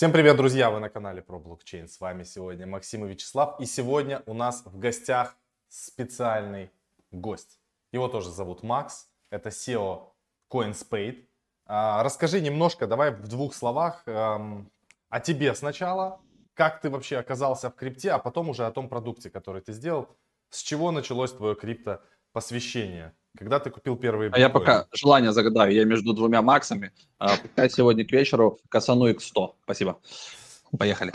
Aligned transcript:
Всем 0.00 0.12
привет, 0.12 0.38
друзья! 0.38 0.70
Вы 0.70 0.80
на 0.80 0.88
канале 0.88 1.20
про 1.20 1.38
блокчейн. 1.38 1.86
С 1.86 2.00
вами 2.00 2.22
сегодня 2.22 2.66
Максим 2.66 3.04
и 3.04 3.08
Вячеслав. 3.10 3.60
И 3.60 3.66
сегодня 3.66 4.22
у 4.24 4.32
нас 4.32 4.62
в 4.64 4.78
гостях 4.78 5.36
специальный 5.68 6.70
гость. 7.10 7.60
Его 7.92 8.08
тоже 8.08 8.30
зовут 8.30 8.62
Макс. 8.62 9.10
Это 9.28 9.50
SEO 9.50 10.06
CoinSpade. 10.50 11.26
А, 11.66 12.02
расскажи 12.02 12.40
немножко, 12.40 12.86
давай 12.86 13.10
в 13.10 13.28
двух 13.28 13.52
словах 13.52 14.02
эм, 14.06 14.72
о 15.10 15.20
тебе 15.20 15.54
сначала. 15.54 16.22
Как 16.54 16.80
ты 16.80 16.88
вообще 16.88 17.18
оказался 17.18 17.68
в 17.68 17.74
крипте, 17.74 18.12
а 18.12 18.18
потом 18.18 18.48
уже 18.48 18.64
о 18.64 18.72
том 18.72 18.88
продукте, 18.88 19.28
который 19.28 19.60
ты 19.60 19.74
сделал. 19.74 20.08
С 20.48 20.62
чего 20.62 20.92
началось 20.92 21.32
твое 21.32 21.54
крипто 21.54 22.02
посвящение? 22.32 23.14
Когда 23.38 23.58
ты 23.58 23.70
купил 23.70 23.96
первые 23.96 24.28
биткоины? 24.28 24.44
А 24.44 24.48
я 24.48 24.52
пока 24.52 24.86
желание 24.92 25.32
загадаю. 25.32 25.72
Я 25.72 25.84
между 25.84 26.12
двумя 26.12 26.42
Максами. 26.42 26.92
А, 27.18 27.36
пускай 27.42 27.70
сегодня 27.70 28.04
к 28.04 28.12
вечеру 28.12 28.58
косану 28.68 29.10
X100. 29.10 29.54
Спасибо. 29.64 30.00
Поехали. 30.76 31.12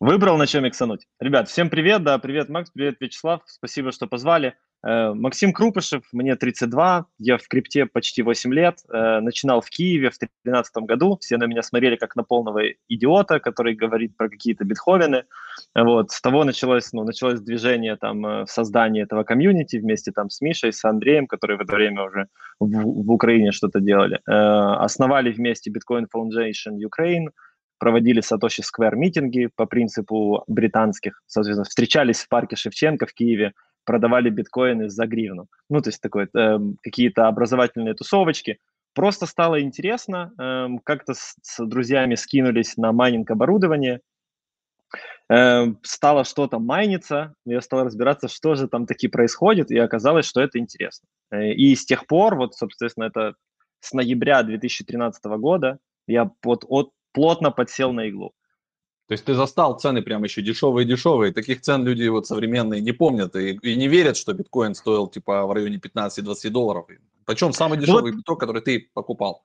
Выбрал, 0.00 0.36
на 0.36 0.46
чем 0.46 0.66
иксануть. 0.66 1.06
Ребят, 1.20 1.48
всем 1.48 1.70
привет. 1.70 2.02
Да, 2.02 2.18
привет, 2.18 2.48
Макс, 2.48 2.70
привет, 2.70 2.96
Вячеслав. 3.00 3.42
Спасибо, 3.46 3.92
что 3.92 4.06
позвали. 4.06 4.56
Э, 4.84 5.12
Максим 5.14 5.52
Крупышев, 5.52 6.02
мне 6.12 6.34
32, 6.34 7.06
я 7.18 7.38
в 7.38 7.46
крипте 7.48 7.86
почти 7.86 8.22
8 8.22 8.52
лет, 8.52 8.78
э, 8.88 9.20
начинал 9.20 9.60
в 9.60 9.70
Киеве 9.70 10.10
в 10.10 10.18
2013 10.18 10.84
году, 10.84 11.18
все 11.20 11.36
на 11.36 11.46
меня 11.46 11.62
смотрели 11.62 11.96
как 11.96 12.16
на 12.16 12.24
полного 12.24 12.62
идиота, 12.88 13.38
который 13.38 13.74
говорит 13.74 14.16
про 14.16 14.28
какие-то 14.28 14.64
битховены, 14.64 15.24
вот, 15.74 16.10
с 16.10 16.20
того 16.20 16.44
началось, 16.44 16.92
ну, 16.92 17.04
началось 17.04 17.40
движение 17.40 17.96
там 17.96 18.26
э, 18.26 18.44
в 18.44 18.50
создании 18.50 19.02
этого 19.02 19.22
комьюнити 19.22 19.76
вместе 19.76 20.10
там 20.10 20.30
с 20.30 20.40
Мишей, 20.40 20.72
с 20.72 20.84
Андреем, 20.84 21.26
которые 21.26 21.58
в 21.58 21.60
это 21.60 21.74
время 21.74 22.02
уже 22.02 22.26
в, 22.58 22.66
в 22.66 23.10
Украине 23.10 23.52
что-то 23.52 23.80
делали, 23.80 24.20
основали 24.26 25.30
вместе 25.32 25.70
Bitcoin 25.70 26.06
Foundation 26.14 26.78
Ukraine, 26.78 27.28
проводили 27.78 28.22
Satoshi 28.22 28.62
Square 28.62 28.96
митинги 28.96 29.48
по 29.56 29.66
принципу 29.66 30.44
британских, 30.46 31.22
соответственно, 31.26 31.64
встречались 31.64 32.20
в 32.20 32.28
парке 32.28 32.56
Шевченко 32.56 33.06
в 33.06 33.12
Киеве, 33.12 33.52
продавали 33.84 34.30
биткоины 34.30 34.88
за 34.88 35.06
гривну. 35.06 35.46
Ну, 35.68 35.80
то 35.80 35.88
есть 35.88 36.00
такое, 36.00 36.28
э, 36.34 36.58
какие-то 36.82 37.28
образовательные 37.28 37.94
тусовочки. 37.94 38.58
Просто 38.94 39.26
стало 39.26 39.62
интересно, 39.62 40.32
э, 40.38 40.68
как-то 40.84 41.14
с, 41.14 41.34
с 41.42 41.64
друзьями 41.64 42.14
скинулись 42.14 42.76
на 42.76 42.92
майнинг 42.92 43.30
оборудование, 43.30 44.00
э, 45.30 45.66
стало 45.82 46.24
что-то 46.24 46.58
майниться, 46.58 47.34
я 47.46 47.60
стал 47.60 47.84
разбираться, 47.84 48.28
что 48.28 48.54
же 48.54 48.68
там 48.68 48.86
таки 48.86 49.08
происходит, 49.08 49.70
и 49.70 49.78
оказалось, 49.78 50.26
что 50.26 50.42
это 50.42 50.58
интересно. 50.58 51.08
Э, 51.30 51.52
и 51.52 51.74
с 51.74 51.84
тех 51.86 52.06
пор, 52.06 52.36
вот, 52.36 52.54
собственно, 52.54 53.04
это 53.04 53.34
с 53.80 53.92
ноября 53.92 54.42
2013 54.42 55.24
года, 55.38 55.78
я 56.06 56.30
вот 56.42 56.64
от, 56.68 56.90
плотно 57.12 57.50
подсел 57.50 57.92
на 57.92 58.08
иглу. 58.08 58.32
То 59.08 59.12
есть 59.12 59.24
ты 59.24 59.34
застал 59.34 59.78
цены 59.78 60.00
прям 60.02 60.24
еще 60.24 60.42
дешевые-дешевые. 60.42 61.32
Таких 61.32 61.60
цен 61.60 61.84
люди 61.84 62.06
вот 62.08 62.26
современные 62.26 62.80
не 62.80 62.92
помнят 62.92 63.34
и, 63.36 63.58
и 63.62 63.76
не 63.76 63.88
верят, 63.88 64.16
что 64.16 64.32
биткоин 64.32 64.74
стоил 64.74 65.08
типа 65.08 65.44
в 65.46 65.52
районе 65.52 65.76
15-20 65.76 66.50
долларов. 66.50 66.86
Причем 67.26 67.52
самый 67.52 67.78
дешевый 67.78 68.12
вот. 68.12 68.18
биток, 68.18 68.40
который 68.40 68.62
ты 68.62 68.90
покупал. 68.94 69.44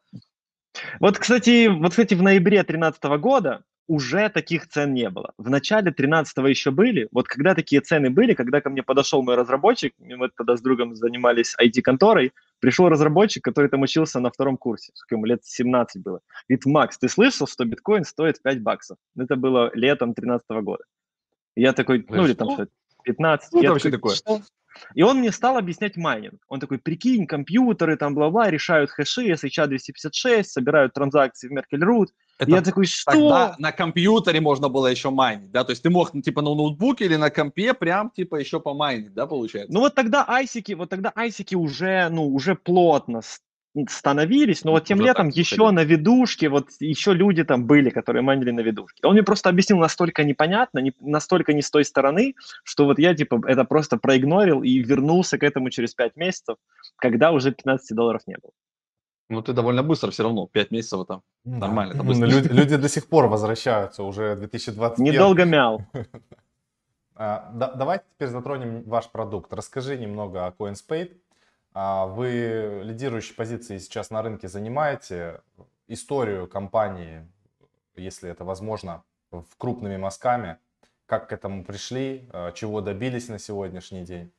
Вот, 0.99 1.17
кстати, 1.17 1.67
вот, 1.67 1.89
кстати, 1.91 2.13
в 2.13 2.21
ноябре 2.21 2.57
2013 2.57 3.03
года 3.19 3.63
уже 3.87 4.29
таких 4.29 4.67
цен 4.67 4.93
не 4.93 5.09
было. 5.09 5.33
В 5.37 5.49
начале 5.49 5.91
13 5.91 6.37
еще 6.49 6.71
были. 6.71 7.07
Вот 7.11 7.27
когда 7.27 7.55
такие 7.55 7.81
цены 7.81 8.09
были, 8.09 8.33
когда 8.33 8.61
ко 8.61 8.69
мне 8.69 8.83
подошел 8.83 9.23
мой 9.23 9.35
разработчик, 9.35 9.93
мы 9.97 10.29
тогда 10.29 10.57
с 10.57 10.61
другом 10.61 10.95
занимались 10.95 11.55
IT-конторой, 11.59 12.33
пришел 12.59 12.89
разработчик, 12.89 13.43
который 13.43 13.69
там 13.69 13.81
учился 13.81 14.19
на 14.19 14.29
втором 14.29 14.57
курсе, 14.57 14.91
ему 15.09 15.25
лет 15.25 15.43
17 15.43 16.01
было. 16.03 16.19
Говорит, 16.49 16.65
Макс, 16.65 16.97
ты 16.97 17.07
слышал, 17.07 17.47
что 17.47 17.65
биткоин 17.65 18.03
стоит 18.03 18.41
5 18.41 18.61
баксов? 18.61 18.97
Это 19.17 19.35
было 19.35 19.71
летом 19.73 20.13
13 20.13 20.45
года. 20.61 20.83
я 21.55 21.73
такой, 21.73 22.05
ну 22.09 22.25
или 22.25 22.33
там 22.33 22.51
что 22.51 22.67
15. 23.03 23.47
Что 23.47 23.59
это 23.59 23.71
вообще 23.71 23.91
такое? 23.91 24.15
Что? 24.15 24.41
И 24.93 25.03
он 25.03 25.19
мне 25.19 25.31
стал 25.31 25.57
объяснять 25.57 25.97
майнинг. 25.97 26.41
Он 26.47 26.59
такой, 26.59 26.77
прикинь, 26.77 27.27
компьютеры 27.27 27.97
там 27.97 28.15
бла-бла, 28.15 28.49
решают 28.49 28.89
хэши, 28.91 29.31
SHA-256, 29.31 30.43
собирают 30.43 30.93
транзакции 30.93 31.47
в 31.47 31.51
Merkle 31.51 31.83
Root. 31.83 32.07
Это 32.39 32.51
я 32.51 32.61
такой, 32.61 32.85
что? 32.85 33.11
Тогда 33.11 33.55
на 33.57 33.71
компьютере 33.71 34.41
можно 34.41 34.69
было 34.69 34.87
еще 34.87 35.09
майнить, 35.09 35.51
да? 35.51 35.63
То 35.63 35.71
есть 35.71 35.81
ты 35.81 35.89
мог, 35.89 36.13
ну, 36.13 36.21
типа, 36.21 36.41
на 36.41 36.53
ноутбуке 36.53 37.05
или 37.05 37.15
на 37.15 37.29
компе 37.29 37.73
прям, 37.73 38.11
типа, 38.11 38.35
еще 38.35 38.59
помайнить, 38.59 39.13
да, 39.13 39.25
получается? 39.25 39.73
Ну, 39.73 39.79
вот 39.79 39.95
тогда 39.95 40.23
айсики, 40.27 40.73
вот 40.73 40.89
тогда 40.89 41.11
айсики 41.15 41.55
уже, 41.55 42.09
ну, 42.09 42.27
уже 42.27 42.55
плотно 42.55 43.21
становились, 43.89 44.63
но 44.63 44.71
вот 44.71 44.85
тем 44.85 44.99
Уже 44.99 45.07
летом 45.07 45.29
еще 45.29 45.71
на 45.71 45.83
видушке, 45.83 46.49
вот 46.49 46.69
еще 46.79 47.13
люди 47.13 47.43
там 47.43 47.65
были, 47.65 47.89
которые 47.89 48.23
майнили 48.23 48.51
на 48.51 48.61
видушке. 48.61 49.05
Он 49.05 49.13
мне 49.13 49.23
просто 49.23 49.49
объяснил 49.49 49.77
настолько 49.77 50.23
непонятно, 50.23 50.79
не, 50.79 50.93
настолько 50.99 51.53
не 51.53 51.61
с 51.61 51.69
той 51.69 51.85
стороны, 51.85 52.35
что 52.63 52.85
вот 52.85 52.99
я 52.99 53.13
типа 53.13 53.41
это 53.45 53.63
просто 53.63 53.97
проигнорил 53.97 54.63
и 54.63 54.79
вернулся 54.79 55.37
к 55.37 55.43
этому 55.43 55.69
через 55.69 55.93
5 55.93 56.15
месяцев, 56.15 56.57
когда 56.97 57.31
уже 57.31 57.51
15 57.51 57.95
долларов 57.95 58.21
не 58.27 58.35
было. 58.41 58.51
Ну, 59.29 59.41
ты 59.41 59.53
довольно 59.53 59.83
быстро 59.83 60.09
все 60.11 60.23
равно, 60.23 60.47
5 60.47 60.71
месяцев 60.71 61.05
там, 61.05 61.21
да. 61.43 61.57
нормально. 61.57 61.93
Это 61.93 62.03
быстро. 62.03 62.27
Люди, 62.27 62.47
люди 62.47 62.75
до 62.77 62.89
сих 62.89 63.07
пор 63.07 63.27
возвращаются, 63.27 64.03
уже 64.03 64.35
2021. 64.35 65.13
Недолго 65.13 65.45
мял. 65.45 65.81
А, 67.19 67.49
давайте 67.51 68.05
теперь 68.13 68.27
затронем 68.27 68.83
ваш 68.83 69.09
продукт. 69.09 69.51
Расскажи 69.51 69.97
немного 69.97 70.45
о 70.45 70.51
CoinSpade. 70.51 71.17
А 71.79 72.07
вы 72.07 72.81
лидирующие 72.83 73.35
позиции 73.35 73.77
сейчас 73.77 74.09
на 74.09 74.23
рынке 74.23 74.47
занимаете. 74.47 75.41
Историю 75.87 76.47
компании, 76.47 77.31
если 77.95 78.31
это 78.31 78.43
возможно, 78.43 79.03
в 79.29 79.45
крупными 79.59 79.95
мазками. 79.95 80.57
Как 81.05 81.29
к 81.29 81.33
этому 81.33 81.63
пришли, 81.63 82.27
а, 82.33 82.51
чего 82.51 82.81
добились 82.81 83.27
на 83.27 83.37
сегодняшний 83.37 84.03
день? 84.03 84.31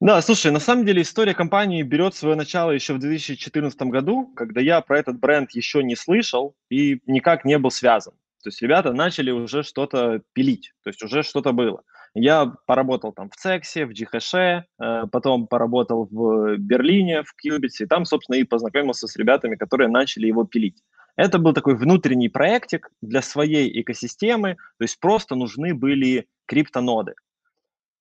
Да, 0.00 0.20
слушай, 0.22 0.50
на 0.50 0.58
самом 0.58 0.84
деле 0.84 1.02
история 1.02 1.34
компании 1.34 1.84
берет 1.84 2.16
свое 2.16 2.34
начало 2.34 2.72
еще 2.72 2.94
в 2.94 2.98
2014 2.98 3.80
году, 3.82 4.26
когда 4.34 4.60
я 4.60 4.80
про 4.80 4.98
этот 4.98 5.20
бренд 5.20 5.52
еще 5.52 5.84
не 5.84 5.94
слышал 5.94 6.56
и 6.68 7.00
никак 7.06 7.44
не 7.44 7.58
был 7.58 7.70
связан. 7.70 8.14
То 8.42 8.48
есть 8.48 8.60
ребята 8.60 8.92
начали 8.92 9.30
уже 9.30 9.62
что-то 9.62 10.20
пилить, 10.32 10.74
то 10.82 10.90
есть 10.90 11.00
уже 11.04 11.22
что-то 11.22 11.52
было. 11.52 11.84
Я 12.14 12.52
поработал 12.66 13.12
там 13.12 13.30
в 13.30 13.36
Цексе, 13.36 13.86
в 13.86 13.92
Джихаше, 13.92 14.66
э, 14.78 15.04
потом 15.10 15.46
поработал 15.46 16.08
в 16.10 16.56
Берлине, 16.58 17.22
в 17.22 17.34
Кьюбице, 17.34 17.84
и 17.84 17.86
там, 17.86 18.04
собственно, 18.04 18.36
и 18.36 18.44
познакомился 18.44 19.06
с 19.06 19.16
ребятами, 19.16 19.56
которые 19.56 19.88
начали 19.88 20.26
его 20.26 20.44
пилить. 20.44 20.82
Это 21.16 21.38
был 21.38 21.54
такой 21.54 21.74
внутренний 21.74 22.28
проектик 22.28 22.90
для 23.00 23.22
своей 23.22 23.80
экосистемы, 23.80 24.56
то 24.78 24.82
есть 24.82 25.00
просто 25.00 25.34
нужны 25.34 25.74
были 25.74 26.26
криптоноды. 26.46 27.14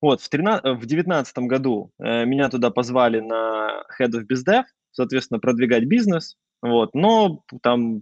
Вот, 0.01 0.21
в 0.21 0.29
2019 0.29 1.37
году 1.39 1.91
э, 1.99 2.25
меня 2.25 2.49
туда 2.49 2.69
позвали 2.69 3.19
на 3.19 3.83
Head 3.99 4.11
of 4.11 4.25
BizDev, 4.27 4.63
соответственно, 4.91 5.39
продвигать 5.39 5.85
бизнес, 5.85 6.37
вот, 6.61 6.93
но 6.93 7.43
там 7.61 8.01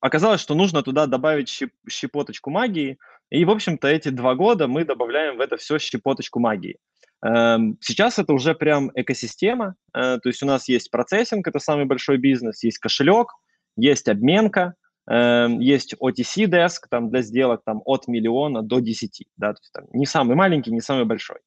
оказалось, 0.00 0.40
что 0.40 0.54
нужно 0.54 0.82
туда 0.82 1.06
добавить 1.06 1.48
щеп, 1.48 1.72
щепоточку 1.88 2.50
магии, 2.50 2.98
и, 3.34 3.44
в 3.44 3.50
общем-то, 3.50 3.88
эти 3.88 4.10
два 4.10 4.34
года 4.34 4.68
мы 4.68 4.84
добавляем 4.84 5.36
в 5.36 5.40
это 5.40 5.56
все 5.56 5.78
щепоточку 5.78 6.40
магии. 6.40 6.78
Эм, 7.24 7.78
сейчас 7.80 8.18
это 8.18 8.32
уже 8.32 8.54
прям 8.54 8.90
экосистема, 8.94 9.76
э, 9.94 10.18
то 10.22 10.28
есть 10.28 10.42
у 10.42 10.46
нас 10.46 10.68
есть 10.68 10.90
процессинг, 10.90 11.48
это 11.48 11.58
самый 11.58 11.86
большой 11.86 12.18
бизнес, 12.18 12.62
есть 12.62 12.78
кошелек, 12.78 13.28
есть 13.76 14.08
обменка, 14.08 14.74
эм, 15.10 15.58
есть 15.58 15.94
OTC 15.94 16.46
деск 16.46 16.88
там 16.88 17.10
для 17.10 17.22
сделок 17.22 17.62
там 17.64 17.80
от 17.84 18.08
миллиона 18.08 18.62
до 18.62 18.80
10, 18.80 19.24
да, 19.36 19.54
то 19.54 19.60
есть 19.62 19.72
там 19.72 19.84
не 19.92 20.06
самый 20.06 20.36
маленький, 20.36 20.70
не 20.70 20.80
самый 20.80 21.06
большой. 21.06 21.38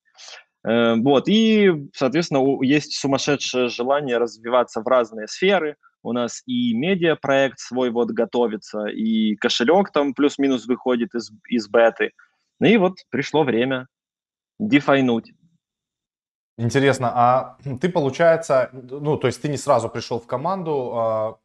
Эм, 0.66 1.04
вот, 1.04 1.30
и, 1.30 1.72
соответственно, 1.94 2.44
есть 2.64 2.98
сумасшедшее 2.98 3.70
желание 3.70 4.18
развиваться 4.18 4.82
в 4.82 4.88
разные 4.88 5.28
сферы, 5.28 5.76
у 6.04 6.14
нас 6.14 6.42
и 6.46 6.74
медиапроект 6.74 7.60
свой 7.60 7.90
вот 7.90 8.10
готовится, 8.12 8.86
и 8.86 9.36
кошелек 9.36 9.92
там 9.92 10.14
плюс-минус 10.14 10.66
выходит 10.68 11.14
из, 11.16 11.32
из 11.50 11.68
беты. 11.68 12.12
Ну 12.60 12.68
и 12.68 12.78
вот 12.78 12.94
пришло 13.10 13.44
время 13.44 13.88
дефайнуть. 14.60 15.34
Интересно, 16.58 17.12
а 17.14 17.58
ты, 17.82 17.90
получается, 17.90 18.70
ну, 18.74 19.18
то 19.18 19.28
есть 19.28 19.42
ты 19.42 19.50
не 19.50 19.58
сразу 19.58 19.90
пришел 19.90 20.20
в 20.20 20.28
команду, 20.28 20.92
а 20.96 21.40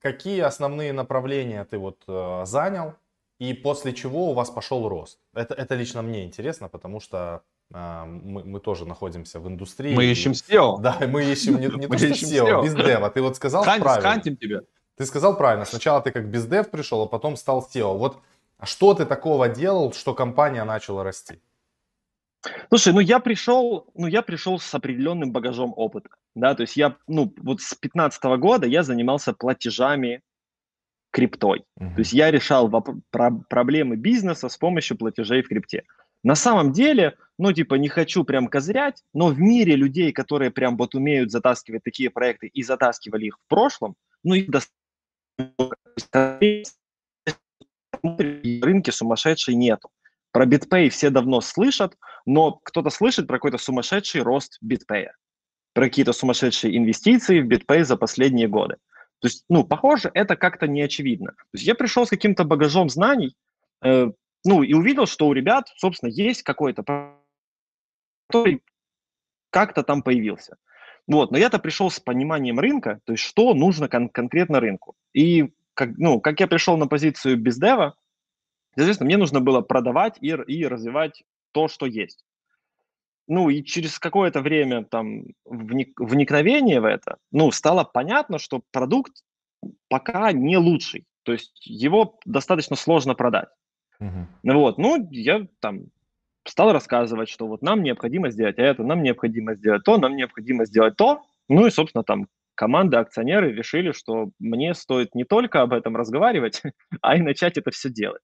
какие 0.00 0.40
основные 0.40 0.92
направления 0.92 1.64
ты 1.64 1.78
вот 1.78 2.02
э, 2.08 2.42
занял, 2.44 2.94
и 3.38 3.52
после 3.52 3.92
чего 3.92 4.30
у 4.30 4.34
вас 4.34 4.50
пошел 4.50 4.88
рост? 4.88 5.20
Это, 5.34 5.54
это 5.54 5.74
лично 5.74 6.02
мне 6.02 6.24
интересно, 6.24 6.68
потому 6.68 7.00
что 7.00 7.42
мы, 7.70 8.44
мы 8.44 8.60
тоже 8.60 8.86
находимся 8.86 9.40
в 9.40 9.48
индустрии. 9.48 9.94
Мы 9.94 10.04
ищем 10.04 10.32
SEO. 10.32 10.76
Да, 10.80 10.98
мы 11.06 11.24
ищем 11.24 11.60
не, 11.60 11.66
не 11.66 11.86
то, 11.86 11.98
что 11.98 12.06
SEO, 12.06 12.62
бездева. 12.62 13.10
Ты 13.10 13.22
вот 13.22 13.36
сказал 13.36 13.64
Хань, 13.64 13.80
правильно. 13.80 14.08
Хантим 14.08 14.36
тебя. 14.36 14.60
Ты 14.96 15.04
сказал 15.04 15.36
правильно. 15.36 15.64
Сначала 15.64 16.00
ты 16.00 16.10
как 16.10 16.30
бездев 16.30 16.70
пришел, 16.70 17.02
а 17.02 17.06
потом 17.06 17.36
стал 17.36 17.68
SEO. 17.72 17.96
Вот 17.98 18.18
что 18.62 18.94
ты 18.94 19.04
такого 19.04 19.48
делал, 19.48 19.92
что 19.92 20.14
компания 20.14 20.64
начала 20.64 21.04
расти? 21.04 21.40
Слушай, 22.68 22.92
ну 22.92 23.00
я 23.00 23.18
пришел, 23.18 23.86
ну 23.94 24.06
я 24.06 24.22
пришел 24.22 24.58
с 24.58 24.74
определенным 24.74 25.32
багажом 25.32 25.72
опыта, 25.76 26.10
да, 26.36 26.54
то 26.54 26.60
есть 26.62 26.76
я, 26.76 26.94
ну 27.08 27.34
вот 27.38 27.60
с 27.60 27.74
15 27.74 28.22
года 28.38 28.66
я 28.66 28.84
занимался 28.84 29.32
платежами 29.32 30.22
криптой. 31.10 31.64
Мгм. 31.76 31.94
То 31.94 32.00
есть 32.00 32.12
я 32.12 32.30
решал 32.30 32.68
воп- 32.68 33.00
про- 33.10 33.42
проблемы 33.48 33.96
бизнеса 33.96 34.48
с 34.48 34.56
помощью 34.56 34.96
платежей 34.96 35.42
в 35.42 35.48
крипте. 35.48 35.82
На 36.22 36.34
самом 36.34 36.72
деле, 36.72 37.16
ну, 37.38 37.52
типа, 37.52 37.74
не 37.74 37.88
хочу 37.88 38.24
прям 38.24 38.48
козырять, 38.48 39.02
но 39.12 39.28
в 39.28 39.38
мире 39.38 39.76
людей, 39.76 40.12
которые 40.12 40.50
прям 40.50 40.76
вот 40.76 40.94
умеют 40.94 41.30
затаскивать 41.30 41.84
такие 41.84 42.10
проекты 42.10 42.48
и 42.48 42.62
затаскивали 42.62 43.26
их 43.26 43.38
в 43.38 43.48
прошлом, 43.48 43.94
ну, 44.24 44.34
их 44.34 44.50
достаточно. 44.50 44.74
Рынке 48.02 48.92
сумасшедшей 48.92 49.54
нету. 49.54 49.90
Про 50.32 50.46
BitPay 50.46 50.90
все 50.90 51.10
давно 51.10 51.40
слышат, 51.40 51.96
но 52.26 52.60
кто-то 52.62 52.90
слышит 52.90 53.26
про 53.26 53.36
какой-то 53.36 53.58
сумасшедший 53.58 54.22
рост 54.22 54.58
BitPay, 54.62 55.06
про 55.72 55.84
какие-то 55.84 56.12
сумасшедшие 56.12 56.76
инвестиции 56.76 57.40
в 57.40 57.48
BitPay 57.48 57.84
за 57.84 57.96
последние 57.96 58.48
годы. 58.48 58.76
То 59.20 59.28
есть, 59.28 59.44
ну, 59.48 59.64
похоже, 59.64 60.10
это 60.12 60.36
как-то 60.36 60.66
не 60.66 60.82
очевидно. 60.82 61.32
То 61.32 61.54
есть 61.54 61.64
я 61.66 61.74
пришел 61.74 62.06
с 62.06 62.10
каким-то 62.10 62.44
багажом 62.44 62.90
знаний, 62.90 63.34
э, 63.82 64.10
ну, 64.46 64.62
и 64.62 64.72
увидел, 64.72 65.06
что 65.06 65.26
у 65.26 65.32
ребят, 65.32 65.68
собственно, 65.76 66.08
есть 66.10 66.42
какой-то, 66.42 66.84
который 68.28 68.62
как-то 69.50 69.82
там 69.82 70.02
появился. 70.02 70.56
Вот, 71.06 71.30
но 71.30 71.38
я-то 71.38 71.58
пришел 71.58 71.90
с 71.90 72.00
пониманием 72.00 72.58
рынка, 72.58 73.00
то 73.04 73.12
есть 73.12 73.24
что 73.24 73.54
нужно 73.54 73.88
кон- 73.88 74.08
конкретно 74.08 74.60
рынку. 74.60 74.94
И 75.12 75.52
как, 75.74 75.96
ну, 75.98 76.20
как 76.20 76.40
я 76.40 76.46
пришел 76.46 76.76
на 76.76 76.86
позицию 76.86 77.36
бездева, 77.36 77.96
соответственно, 78.74 79.06
мне 79.06 79.16
нужно 79.16 79.40
было 79.40 79.60
продавать 79.60 80.16
и, 80.20 80.28
и 80.28 80.66
развивать 80.66 81.22
то, 81.52 81.68
что 81.68 81.86
есть. 81.86 82.24
Ну 83.28 83.50
и 83.50 83.64
через 83.64 83.98
какое-то 83.98 84.40
время 84.40 84.84
там 84.84 85.24
вник- 85.44 85.94
вникновения 85.98 86.80
в 86.80 86.84
это, 86.84 87.18
ну, 87.32 87.50
стало 87.50 87.84
понятно, 87.84 88.38
что 88.38 88.62
продукт 88.70 89.22
пока 89.88 90.32
не 90.32 90.56
лучший. 90.56 91.04
То 91.24 91.32
есть 91.32 91.66
его 91.66 92.18
достаточно 92.24 92.76
сложно 92.76 93.14
продать. 93.14 93.48
Ну 94.00 94.60
Вот, 94.60 94.78
ну, 94.78 95.08
я 95.10 95.46
там 95.60 95.86
стал 96.44 96.72
рассказывать, 96.72 97.28
что 97.28 97.46
вот 97.46 97.62
нам 97.62 97.82
необходимо 97.82 98.30
сделать 98.30 98.58
это, 98.58 98.82
нам 98.82 99.02
необходимо 99.02 99.54
сделать 99.54 99.82
то, 99.84 99.98
нам 99.98 100.16
необходимо 100.16 100.64
сделать 100.64 100.96
то. 100.96 101.22
Ну 101.48 101.66
и, 101.66 101.70
собственно, 101.70 102.04
там 102.04 102.28
команда, 102.54 103.00
акционеры 103.00 103.52
решили, 103.52 103.92
что 103.92 104.30
мне 104.38 104.74
стоит 104.74 105.14
не 105.14 105.24
только 105.24 105.62
об 105.62 105.72
этом 105.72 105.96
разговаривать, 105.96 106.62
а 107.00 107.16
и 107.16 107.20
начать 107.20 107.58
это 107.58 107.70
все 107.70 107.90
делать. 107.90 108.22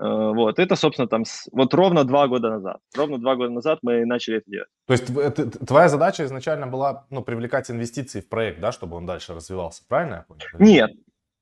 Э, 0.00 0.04
Вот, 0.04 0.58
это, 0.58 0.76
собственно, 0.76 1.08
там, 1.08 1.24
вот 1.52 1.74
ровно 1.74 2.04
два 2.04 2.26
года 2.26 2.50
назад. 2.50 2.78
Ровно 2.96 3.18
два 3.18 3.36
года 3.36 3.50
назад 3.52 3.78
мы 3.82 4.04
начали 4.06 4.38
это 4.38 4.50
делать. 4.50 4.68
То 4.86 4.92
есть 4.92 5.66
твоя 5.66 5.88
задача 5.88 6.24
изначально 6.24 6.66
была 6.66 7.06
ну, 7.10 7.22
привлекать 7.22 7.70
инвестиции 7.70 8.20
в 8.20 8.28
проект, 8.28 8.60
да, 8.60 8.72
чтобы 8.72 8.96
он 8.96 9.06
дальше 9.06 9.34
развивался, 9.34 9.82
правильно 9.88 10.14
я 10.14 10.22
понял? 10.22 10.42
Нет, 10.58 10.90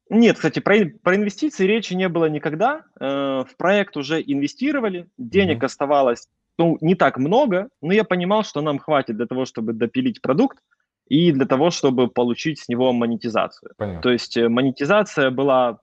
нет, 0.08 0.36
кстати, 0.36 0.60
про, 0.60 0.76
про 1.02 1.16
инвестиции 1.16 1.66
речи 1.66 1.94
не 1.94 2.08
было 2.08 2.26
никогда. 2.26 2.82
Э, 3.00 3.44
В 3.48 3.56
проект 3.56 3.96
уже 3.96 4.22
инвестировали, 4.22 5.08
денег 5.18 5.58
Мгм. 5.58 5.66
оставалось, 5.66 6.28
ну, 6.58 6.78
не 6.80 6.94
так 6.94 7.18
много, 7.18 7.68
но 7.82 7.92
я 7.92 8.04
понимал, 8.04 8.44
что 8.44 8.60
нам 8.62 8.78
хватит 8.78 9.16
для 9.16 9.26
того, 9.26 9.44
чтобы 9.44 9.72
допилить 9.72 10.22
продукт 10.22 10.58
и 11.08 11.32
для 11.32 11.46
того, 11.46 11.70
чтобы 11.70 12.08
получить 12.08 12.60
с 12.60 12.68
него 12.68 12.92
монетизацию. 12.92 13.72
Понятно. 13.76 14.02
То 14.02 14.10
есть 14.10 14.36
э, 14.36 14.48
монетизация 14.48 15.30
была 15.30 15.78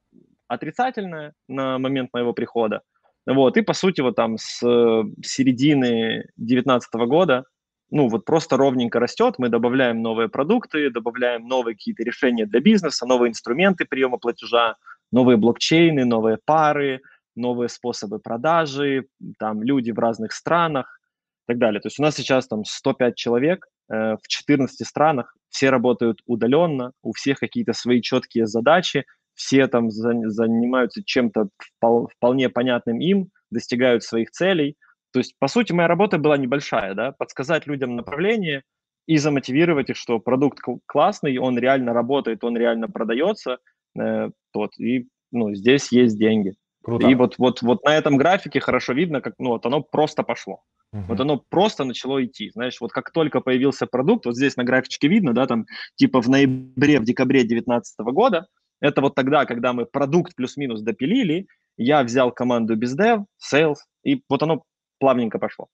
отрицательная 0.48 1.34
на 1.48 1.78
момент 1.78 2.10
моего 2.14 2.34
прихода. 2.34 2.82
Вот, 3.26 3.56
и 3.58 3.62
по 3.62 3.74
сути 3.74 4.02
вот 4.02 4.16
там 4.16 4.38
с 4.38 4.62
э, 4.64 5.04
середины 5.24 6.26
2019 6.38 6.94
года, 7.08 7.46
ну 7.92 8.08
вот 8.08 8.26
просто 8.26 8.58
ровненько 8.58 9.00
растет, 9.00 9.36
мы 9.38 9.50
добавляем 9.50 10.02
новые 10.02 10.30
продукты, 10.30 10.90
добавляем 10.90 11.48
новые 11.48 11.76
какие-то 11.76 12.04
решения 12.04 12.46
для 12.46 12.60
бизнеса, 12.60 13.06
новые 13.06 13.30
инструменты 13.30 13.86
приема 13.86 14.18
платежа, 14.18 14.76
новые 15.12 15.38
блокчейны, 15.38 16.06
новые 16.06 16.38
пары, 16.44 17.02
новые 17.36 17.70
способы 17.70 18.20
продажи, 18.20 19.06
там 19.40 19.64
люди 19.64 19.92
в 19.92 20.00
разных 20.00 20.34
странах 20.34 21.00
и 21.48 21.54
так 21.54 21.58
далее. 21.60 21.82
То 21.82 21.88
есть 21.88 22.00
у 22.00 22.04
нас 22.04 22.16
сейчас 22.16 22.48
там 22.48 22.66
105 22.66 23.16
человек 23.16 23.68
э, 23.90 24.16
в 24.16 24.28
14 24.28 24.88
странах, 24.88 25.36
все 25.50 25.70
работают 25.70 26.22
удаленно, 26.26 26.94
у 27.02 27.14
всех 27.14 27.40
какие-то 27.40 27.74
свои 27.74 28.02
четкие 28.02 28.48
задачи, 28.48 29.06
все 29.36 29.68
там 29.68 29.90
за- 29.92 30.30
занимаются 30.30 31.04
чем-то 31.04 31.50
впол- 31.82 32.08
вполне 32.16 32.50
понятным 32.50 33.00
им, 33.00 33.30
достигают 33.52 34.04
своих 34.04 34.32
целей. 34.32 34.78
То 35.14 35.20
есть, 35.20 35.36
по 35.40 35.48
сути, 35.48 35.72
моя 35.72 35.88
работа 35.88 36.18
была 36.18 36.38
небольшая, 36.38 36.96
да, 36.96 37.12
подсказать 37.12 37.68
людям 37.68 37.96
направление 37.96 38.64
и 39.06 39.18
замотивировать 39.18 39.92
их, 39.92 39.96
что 39.96 40.20
продукт 40.20 40.60
кл- 40.60 40.80
классный, 40.88 41.38
он 41.38 41.58
реально 41.60 41.94
работает, 41.94 42.44
он 42.44 42.58
реально 42.58 42.88
продается, 42.88 43.60
э, 43.96 44.30
вот, 44.54 44.72
и, 44.80 45.08
ну, 45.32 45.54
здесь 45.54 45.92
есть 45.92 46.18
деньги. 46.18 46.54
Круто. 46.84 47.08
И 47.08 47.16
вот, 47.16 47.38
вот, 47.38 47.62
вот 47.62 47.84
на 47.86 47.96
этом 47.96 48.18
графике 48.18 48.60
хорошо 48.60 48.94
видно, 48.94 49.22
как, 49.22 49.36
ну, 49.38 49.50
вот 49.50 49.66
оно 49.66 49.82
просто 49.82 50.24
пошло. 50.24 50.64
Мгм. 50.92 51.06
Вот 51.08 51.20
оно 51.20 51.44
просто 51.50 51.84
начало 51.84 52.24
идти. 52.26 52.50
Знаешь, 52.52 52.82
вот 52.82 52.92
как 52.92 53.12
только 53.12 53.40
появился 53.40 53.86
продукт, 53.86 54.26
вот 54.26 54.36
здесь 54.36 54.58
на 54.58 54.64
графичке 54.64 55.08
видно, 55.08 55.34
да, 55.34 55.46
там 55.46 55.66
типа 55.96 56.22
в 56.22 56.30
ноябре, 56.30 57.00
в 57.00 57.04
декабре 57.04 57.40
2019 57.42 58.00
года, 58.14 58.48
это 58.82 59.02
вот 59.02 59.16
тогда, 59.16 59.46
когда 59.46 59.74
мы 59.74 59.86
продукт 59.86 60.36
плюс-минус 60.36 60.82
допилили, 60.82 61.48
я 61.78 62.04
взял 62.04 62.32
команду 62.32 62.76
бездев, 62.76 63.22
sales, 63.40 63.78
и 64.04 64.22
вот 64.30 64.44
оно 64.44 64.64
плавненько 65.04 65.38
пошло. 65.38 65.68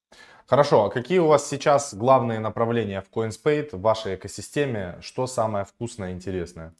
Хорошо, 0.47 0.85
а 0.85 0.89
какие 0.89 1.19
у 1.19 1.27
вас 1.27 1.47
сейчас 1.47 1.93
главные 1.93 2.39
направления 2.39 3.01
в 3.01 3.15
CoinSpade, 3.15 3.77
в 3.77 3.81
вашей 3.81 4.15
экосистеме? 4.15 4.97
Что 5.01 5.27
самое 5.27 5.65
вкусное 5.65 6.09
и 6.09 6.13
интересное? 6.13 6.73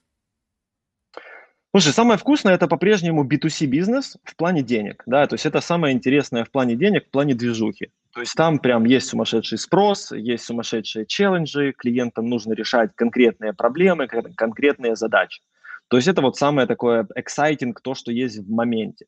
Слушай, 1.71 1.93
самое 1.93 2.17
вкусное 2.17 2.55
это 2.55 2.67
по-прежнему 2.67 3.23
B2C 3.23 3.67
бизнес 3.67 4.17
в 4.23 4.35
плане 4.35 4.63
денег, 4.63 5.03
да, 5.05 5.27
то 5.27 5.35
есть 5.35 5.45
это 5.45 5.61
самое 5.61 5.93
интересное 5.93 6.43
в 6.43 6.49
плане 6.49 6.75
денег, 6.75 7.05
в 7.05 7.11
плане 7.11 7.35
движухи. 7.35 7.91
То 8.15 8.21
есть 8.21 8.33
там 8.33 8.57
прям 8.57 8.85
есть 8.85 9.07
сумасшедший 9.09 9.59
спрос, 9.59 10.11
есть 10.11 10.45
сумасшедшие 10.45 11.05
челленджи, 11.05 11.75
клиентам 11.77 12.25
нужно 12.25 12.53
решать 12.53 12.89
конкретные 12.95 13.53
проблемы, 13.53 14.07
кон- 14.07 14.33
конкретные 14.33 14.95
задачи. 14.95 15.43
То 15.89 15.97
есть 15.97 16.07
это 16.07 16.21
вот 16.21 16.38
самое 16.38 16.68
такое 16.68 17.07
exciting, 17.18 17.74
то, 17.83 17.95
что 17.95 18.12
есть 18.12 18.38
в 18.39 18.50
моменте. 18.50 19.06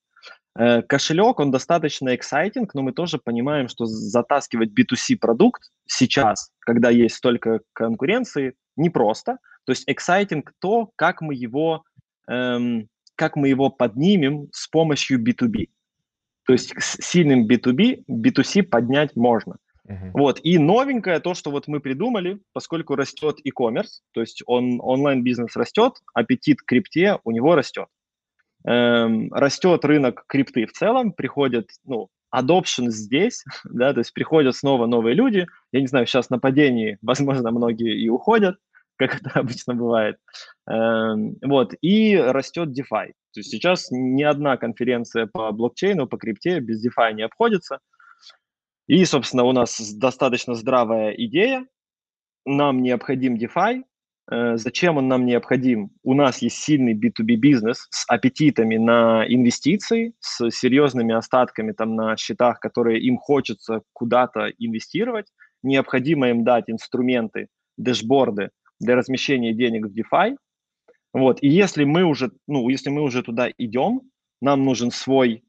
Э, 0.58 0.82
Кошелек, 0.82 1.40
он 1.40 1.52
достаточно 1.52 2.10
exciting, 2.16 2.70
но 2.74 2.82
мы 2.82 2.92
тоже 2.92 3.18
понимаем, 3.18 3.68
что 3.68 3.86
затаскивать 3.86 4.70
B2C 4.70 5.18
продукт 5.20 5.72
сейчас, 5.86 6.52
когда 6.60 6.90
есть 6.90 7.16
столько 7.16 7.62
конкуренции, 7.74 8.56
непросто. 8.76 9.38
То 9.66 9.72
есть 9.72 9.88
exciting 9.90 10.44
то, 10.60 10.90
как 10.96 11.22
мы 11.22 11.36
его 11.36 11.84
эм, 12.28 12.88
как 13.16 13.36
мы 13.36 13.50
его 13.50 13.70
поднимем 13.70 14.48
с 14.52 14.68
помощью 14.68 15.24
B2B. 15.24 15.70
То 16.48 16.54
есть 16.54 16.74
с 16.78 16.98
сильным 17.06 17.48
B2B, 17.48 18.04
B2C 18.10 18.64
поднять 18.64 19.16
можно. 19.16 19.58
Мгм. 19.92 20.12
Вот. 20.14 20.40
И 20.44 20.58
новенькое 20.58 21.20
то, 21.20 21.34
что 21.34 21.52
вот 21.52 21.68
мы 21.68 21.80
придумали, 21.80 22.40
поскольку 22.54 22.96
растет 22.96 23.38
e-commerce, 23.44 24.02
то 24.14 24.22
есть 24.22 24.42
он, 24.46 24.80
онлайн-бизнес 24.82 25.56
растет, 25.56 25.96
аппетит 26.14 26.62
к 26.62 26.66
крипте 26.66 27.20
у 27.24 27.32
него 27.32 27.56
растет. 27.56 27.88
Эм, 28.66 29.34
растет 29.34 29.84
рынок 29.86 30.24
крипты 30.28 30.66
в 30.66 30.72
целом, 30.72 31.14
приходят, 31.14 31.70
ну, 31.84 32.10
adoption 32.34 32.90
здесь, 32.90 33.44
да, 33.66 33.94
то 33.94 34.00
есть 34.00 34.14
приходят 34.14 34.56
снова 34.56 34.86
новые 34.86 35.16
люди. 35.16 35.48
Я 35.72 35.82
не 35.82 35.88
знаю, 35.88 36.06
сейчас 36.06 36.30
на 36.30 36.40
падении, 36.40 36.98
возможно, 37.02 37.52
многие 37.52 38.00
и 38.00 38.08
уходят, 38.08 38.58
как 38.98 39.16
это 39.16 39.32
обычно 39.40 39.76
бывает. 39.76 40.18
Эм, 40.70 41.36
вот, 41.42 41.74
и 41.82 42.16
растет 42.16 42.70
DeFi. 42.70 43.08
То 43.34 43.40
есть 43.40 43.50
сейчас 43.50 43.88
ни 43.92 44.24
одна 44.24 44.58
конференция 44.58 45.26
по 45.26 45.52
блокчейну, 45.52 46.08
по 46.08 46.18
крипте 46.18 46.60
без 46.60 46.86
DeFi 46.86 47.14
не 47.14 47.24
обходится. 47.24 47.80
И, 48.92 49.06
собственно, 49.06 49.46
у 49.46 49.54
нас 49.54 49.94
достаточно 49.94 50.54
здравая 50.54 51.12
идея. 51.12 51.66
Нам 52.46 52.82
необходим 52.82 53.36
DeFi. 53.36 53.84
Э, 54.30 54.58
Зачем 54.58 54.98
он 54.98 55.08
нам 55.08 55.26
необходим? 55.26 55.92
У 56.04 56.14
нас 56.14 56.42
есть 56.42 56.58
сильный 56.58 56.94
B2B 56.94 57.36
бизнес 57.36 57.88
с 57.90 58.04
аппетитами 58.10 58.76
на 58.76 59.24
инвестиции, 59.26 60.14
с 60.20 60.52
серьезными 60.52 61.16
остатками 61.16 61.72
там 61.72 61.96
на 61.96 62.18
счетах, 62.18 62.60
которые 62.60 63.00
им 63.00 63.16
хочется 63.16 63.82
куда-то 63.94 64.50
инвестировать. 64.60 65.28
Необходимо 65.64 66.30
им 66.30 66.44
дать 66.44 66.66
инструменты, 66.68 67.48
дэшборды 67.78 68.50
для 68.82 68.98
размещения 68.98 69.54
денег 69.54 69.86
в 69.86 69.96
DeFi. 69.98 70.36
Вот. 71.14 71.42
И 71.42 71.48
если 71.48 71.86
мы 71.86 72.04
уже, 72.04 72.34
ну, 72.46 72.68
если 72.68 72.90
мы 72.90 73.04
уже 73.04 73.24
туда 73.24 73.50
идем, 73.58 74.02
нам 74.42 74.66
нужен 74.66 74.92
свой 74.92 75.46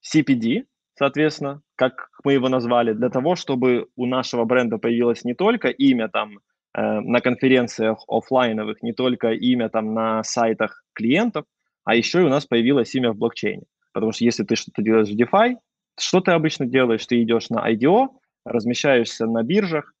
CPD, 0.00 0.64
соответственно, 0.94 1.60
как 1.76 2.08
мы 2.24 2.32
его 2.32 2.48
назвали, 2.48 2.92
для 2.92 3.08
того, 3.08 3.36
чтобы 3.36 3.88
у 3.96 4.06
нашего 4.06 4.44
бренда 4.44 4.78
появилось 4.78 5.24
не 5.24 5.34
только 5.34 5.68
имя 5.68 6.08
там 6.08 6.38
э, 6.74 7.00
на 7.00 7.20
конференциях 7.20 7.98
офлайновых, 8.08 8.82
не 8.82 8.92
только 8.92 9.32
имя 9.32 9.68
там 9.68 9.94
на 9.94 10.22
сайтах 10.24 10.82
клиентов, 10.94 11.44
а 11.84 11.94
еще 11.94 12.22
и 12.22 12.24
у 12.24 12.28
нас 12.28 12.46
появилось 12.46 12.94
имя 12.94 13.12
в 13.12 13.16
блокчейне. 13.16 13.64
Потому 13.92 14.12
что 14.12 14.24
если 14.24 14.44
ты 14.44 14.56
что-то 14.56 14.82
делаешь 14.82 15.08
в 15.08 15.16
DeFi, 15.16 15.56
что 15.98 16.20
ты 16.20 16.32
обычно 16.32 16.66
делаешь? 16.66 17.06
Ты 17.06 17.22
идешь 17.22 17.48
на 17.50 17.70
IDO, 17.70 18.08
размещаешься 18.44 19.26
на 19.26 19.42
биржах, 19.42 19.94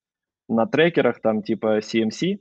на 0.48 0.66
трекерах, 0.66 1.20
там 1.20 1.42
типа 1.42 1.78
CMC, 1.78 2.38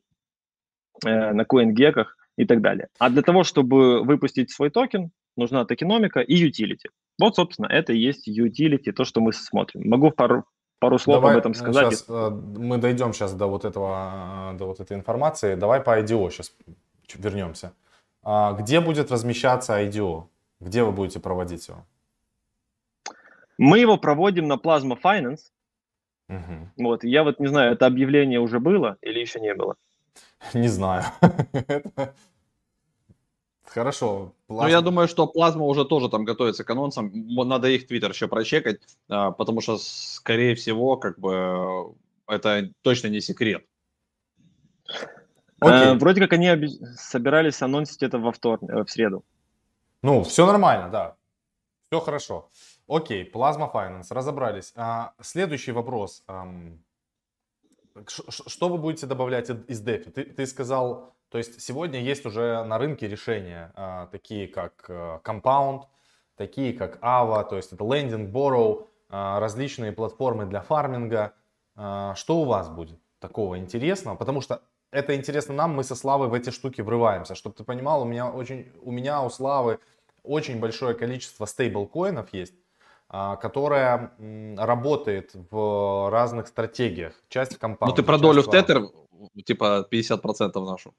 э, 1.05 1.31
на 1.33 1.41
CoinGecko, 1.43 2.05
и 2.37 2.45
так 2.45 2.61
далее. 2.61 2.87
А 2.99 3.09
для 3.09 3.21
того, 3.21 3.43
чтобы 3.43 4.03
выпустить 4.03 4.51
свой 4.51 4.69
токен, 4.69 5.11
нужна 5.37 5.65
токеномика 5.65 6.19
и 6.19 6.49
utility. 6.49 6.89
Вот, 7.19 7.35
собственно, 7.35 7.67
это 7.67 7.93
и 7.93 7.97
есть 7.97 8.27
utility, 8.27 8.91
то, 8.91 9.05
что 9.05 9.21
мы 9.21 9.33
смотрим. 9.33 9.89
Могу 9.89 10.11
пару, 10.11 10.45
пару 10.79 10.99
слов 10.99 11.17
Давай 11.17 11.33
об 11.33 11.39
этом 11.39 11.53
сказать. 11.53 11.93
Сейчас, 11.93 12.05
э, 12.09 12.29
мы 12.29 12.77
дойдем 12.77 13.13
сейчас 13.13 13.33
до 13.33 13.47
вот 13.47 13.65
этого, 13.65 14.51
э, 14.53 14.57
до 14.57 14.65
вот 14.65 14.79
этой 14.79 14.97
информации. 14.97 15.55
Давай 15.55 15.81
по 15.81 15.99
IDO 15.99 16.29
сейчас 16.29 16.53
вернемся. 17.13 17.73
А 18.23 18.53
где 18.53 18.81
будет 18.81 19.11
размещаться 19.11 19.73
IDO? 19.73 20.27
Где 20.59 20.83
вы 20.83 20.91
будете 20.91 21.19
проводить 21.19 21.67
его? 21.67 21.85
Мы 23.57 23.79
его 23.79 23.97
проводим 23.97 24.47
на 24.47 24.55
Plasma 24.55 24.97
Finance. 25.01 25.51
Угу. 26.27 26.83
Вот, 26.83 27.03
я 27.03 27.23
вот 27.23 27.39
не 27.39 27.47
знаю, 27.47 27.73
это 27.73 27.85
объявление 27.85 28.39
уже 28.39 28.59
было 28.59 28.97
или 29.01 29.19
еще 29.19 29.39
не 29.39 29.53
было? 29.53 29.75
Не 30.53 30.67
знаю. 30.67 31.03
Хорошо. 33.65 34.33
Ну, 34.47 34.67
я 34.67 34.81
думаю, 34.81 35.07
что 35.07 35.27
плазма 35.27 35.65
уже 35.65 35.85
тоже 35.85 36.09
там 36.09 36.23
готовится 36.23 36.63
к 36.63 36.69
анонсам. 36.69 37.11
Надо 37.13 37.67
их 37.67 37.87
твиттер 37.87 38.11
еще 38.11 38.27
прочекать, 38.27 38.79
а, 39.09 39.31
потому 39.31 39.61
что, 39.61 39.77
скорее 39.77 40.55
всего, 40.55 40.97
как 40.97 41.19
бы 41.19 41.93
это 42.27 42.69
точно 42.81 43.07
не 43.07 43.21
секрет. 43.21 43.65
Окей. 45.59 45.93
Э, 45.93 45.93
вроде 45.95 46.21
как 46.21 46.33
они 46.33 46.49
оби- 46.49 46.95
собирались 46.95 47.61
анонсить 47.61 48.03
это 48.03 48.19
во 48.19 48.31
вторник, 48.31 48.69
э, 48.69 48.83
в 48.83 48.89
среду. 48.89 49.23
Ну, 50.01 50.23
все 50.23 50.45
нормально, 50.45 50.89
да. 50.89 51.15
Все 51.89 51.99
хорошо. 51.99 52.49
Окей, 52.87 53.29
Plasma 53.29 53.71
Finance, 53.73 54.07
разобрались. 54.09 54.73
А, 54.75 55.13
следующий 55.21 55.71
вопрос. 55.71 56.23
Что 58.07 58.69
вы 58.69 58.77
будете 58.77 59.07
добавлять 59.07 59.49
из 59.49 59.81
DeFi? 59.81 60.11
Ты, 60.11 60.23
ты 60.25 60.45
сказал, 60.45 61.14
то 61.29 61.37
есть 61.37 61.61
сегодня 61.61 61.99
есть 61.99 62.25
уже 62.25 62.63
на 62.63 62.77
рынке 62.77 63.07
решения, 63.07 63.71
а, 63.75 64.07
такие 64.07 64.47
как 64.47 64.85
а, 64.89 65.19
Compound, 65.23 65.83
такие 66.35 66.73
как 66.73 66.97
Ava, 67.01 67.47
то 67.47 67.55
есть 67.57 67.73
это 67.73 67.83
Lending, 67.83 68.31
Borrow, 68.31 68.87
а, 69.09 69.39
различные 69.39 69.91
платформы 69.91 70.45
для 70.45 70.61
фарминга. 70.61 71.33
А, 71.75 72.15
что 72.15 72.37
у 72.37 72.45
вас 72.45 72.69
будет 72.69 72.99
такого 73.19 73.57
интересного? 73.57 74.15
Потому 74.15 74.41
что 74.41 74.61
это 74.91 75.15
интересно 75.15 75.53
нам, 75.53 75.73
мы 75.73 75.83
со 75.83 75.95
Славой 75.95 76.27
в 76.27 76.33
эти 76.33 76.49
штуки 76.49 76.81
врываемся. 76.81 77.35
Чтобы 77.35 77.55
ты 77.55 77.63
понимал, 77.63 78.01
у 78.01 78.05
меня, 78.05 78.29
очень, 78.29 78.71
у, 78.81 78.91
меня 78.91 79.21
у 79.21 79.29
Славы 79.29 79.79
очень 80.23 80.59
большое 80.59 80.95
количество 80.95 81.45
стейблкоинов 81.45 82.33
есть, 82.33 82.55
которая 83.09 84.13
работает 84.57 85.31
в 85.51 86.09
разных 86.09 86.47
стратегиях. 86.47 87.13
Часть 87.29 87.55
в 87.55 87.59
компании. 87.59 87.91
Ну 87.91 87.95
ты 87.95 88.03
про 88.03 88.17
долю 88.17 88.41
в 88.41 88.49
Тетер, 88.49 88.89
типа 89.45 89.87
50% 89.91 90.65
нашу 90.65 90.93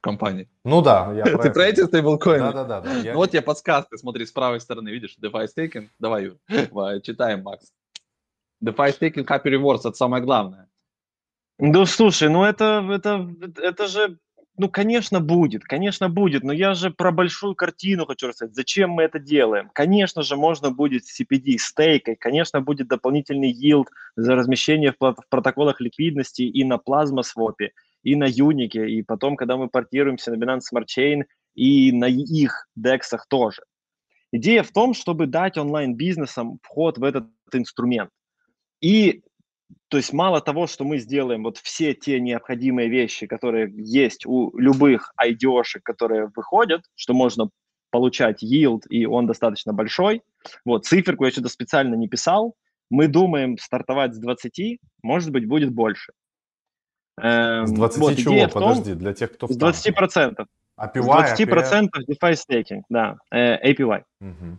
в 0.00 0.02
компании. 0.02 0.48
Ну 0.64 0.80
да. 0.80 1.12
Я 1.14 1.24
ты 1.38 1.50
про 1.50 1.66
эти 1.66 1.84
стейблкоины? 1.84 2.52
Да, 2.52 2.64
да, 2.64 2.80
да. 2.80 2.92
Я... 2.96 3.14
Вот 3.14 3.30
тебе 3.30 3.42
подсказка, 3.42 3.98
смотри, 3.98 4.24
с 4.24 4.32
правой 4.32 4.60
стороны, 4.60 4.88
видишь, 4.88 5.16
DeFi 5.22 5.46
Staking. 5.54 5.88
Давай, 5.98 6.24
Юр, 6.24 6.36
читаем, 7.02 7.42
Макс. 7.42 7.72
DeFi 8.64 8.98
Staking 8.98 9.26
Happy 9.26 9.44
Rewards, 9.44 9.80
это 9.80 9.92
самое 9.92 10.22
главное. 10.22 10.68
Ну, 11.58 11.84
слушай, 11.84 12.30
ну 12.30 12.44
это, 12.44 12.86
это, 12.90 13.28
это 13.62 13.86
же, 13.86 14.18
ну, 14.56 14.70
конечно, 14.70 15.20
будет, 15.20 15.64
конечно, 15.64 16.08
будет, 16.08 16.42
но 16.42 16.54
я 16.54 16.72
же 16.72 16.90
про 16.90 17.12
большую 17.12 17.54
картину 17.54 18.06
хочу 18.06 18.28
рассказать. 18.28 18.54
Зачем 18.54 18.90
мы 18.90 19.02
это 19.02 19.18
делаем? 19.18 19.70
Конечно 19.74 20.22
же, 20.22 20.36
можно 20.36 20.70
будет 20.70 21.02
CPD 21.02 21.58
стейкой, 21.58 22.16
конечно, 22.16 22.62
будет 22.62 22.88
дополнительный 22.88 23.52
yield 23.52 23.88
за 24.16 24.34
размещение 24.34 24.94
в, 24.98 25.12
в 25.12 25.28
протоколах 25.28 25.82
ликвидности 25.82 26.42
и 26.42 26.64
на 26.64 26.78
плазма 26.78 27.22
свопе, 27.22 27.72
и 28.02 28.16
на 28.16 28.26
Юнике, 28.26 28.88
и 28.88 29.02
потом, 29.02 29.36
когда 29.36 29.56
мы 29.56 29.68
портируемся 29.68 30.32
на 30.32 30.42
Binance 30.42 30.62
Smart 30.72 30.86
Chain, 30.86 31.24
и 31.54 31.92
на 31.92 32.06
их 32.06 32.68
дексах 32.76 33.26
тоже. 33.28 33.62
Идея 34.32 34.62
в 34.62 34.70
том, 34.70 34.94
чтобы 34.94 35.26
дать 35.26 35.58
онлайн-бизнесам 35.58 36.58
вход 36.62 36.98
в 36.98 37.04
этот 37.04 37.26
инструмент. 37.52 38.10
И 38.80 39.22
то 39.88 39.96
есть 39.96 40.12
мало 40.12 40.40
того, 40.40 40.66
что 40.66 40.84
мы 40.84 40.98
сделаем 40.98 41.42
вот 41.42 41.58
все 41.58 41.94
те 41.94 42.20
необходимые 42.20 42.88
вещи, 42.88 43.26
которые 43.26 43.72
есть 43.76 44.26
у 44.26 44.56
любых 44.56 45.12
IDO-шек, 45.20 45.82
которые 45.82 46.30
выходят, 46.34 46.82
что 46.94 47.12
можно 47.12 47.50
получать 47.90 48.42
yield, 48.42 48.82
и 48.88 49.04
он 49.04 49.26
достаточно 49.26 49.72
большой. 49.72 50.22
Вот, 50.64 50.86
циферку 50.86 51.24
я 51.24 51.32
сюда 51.32 51.48
специально 51.48 51.94
не 51.96 52.08
писал. 52.08 52.54
Мы 52.88 53.08
думаем 53.08 53.58
стартовать 53.58 54.14
с 54.14 54.18
20, 54.18 54.78
может 55.02 55.30
быть, 55.30 55.46
будет 55.46 55.72
больше. 55.72 56.12
Эм, 57.22 57.66
с 57.66 57.72
20 57.72 57.98
вот, 57.98 58.16
чего? 58.16 58.46
Том, 58.48 58.50
Подожди, 58.50 58.94
для 58.94 59.12
тех, 59.12 59.32
кто 59.32 59.46
в 59.46 59.52
С 59.52 59.56
20 59.56 59.94
процентов. 59.94 60.46
APY, 60.78 61.02
с 61.02 61.06
20 61.06 61.50
процентов 61.50 62.02
DeFi 62.08 62.32
staking, 62.32 62.82
да, 62.88 63.18
э, 63.30 63.72
APY. 63.72 64.02
Угу. 64.20 64.58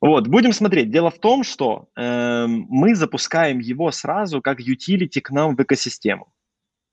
Вот, 0.00 0.28
будем 0.28 0.52
смотреть. 0.52 0.90
Дело 0.90 1.10
в 1.10 1.18
том, 1.18 1.44
что 1.44 1.88
э, 1.96 2.46
мы 2.46 2.94
запускаем 2.94 3.58
его 3.58 3.90
сразу 3.90 4.40
как 4.40 4.60
utility 4.60 5.20
к 5.20 5.30
нам 5.30 5.56
в 5.56 5.62
экосистему. 5.62 6.32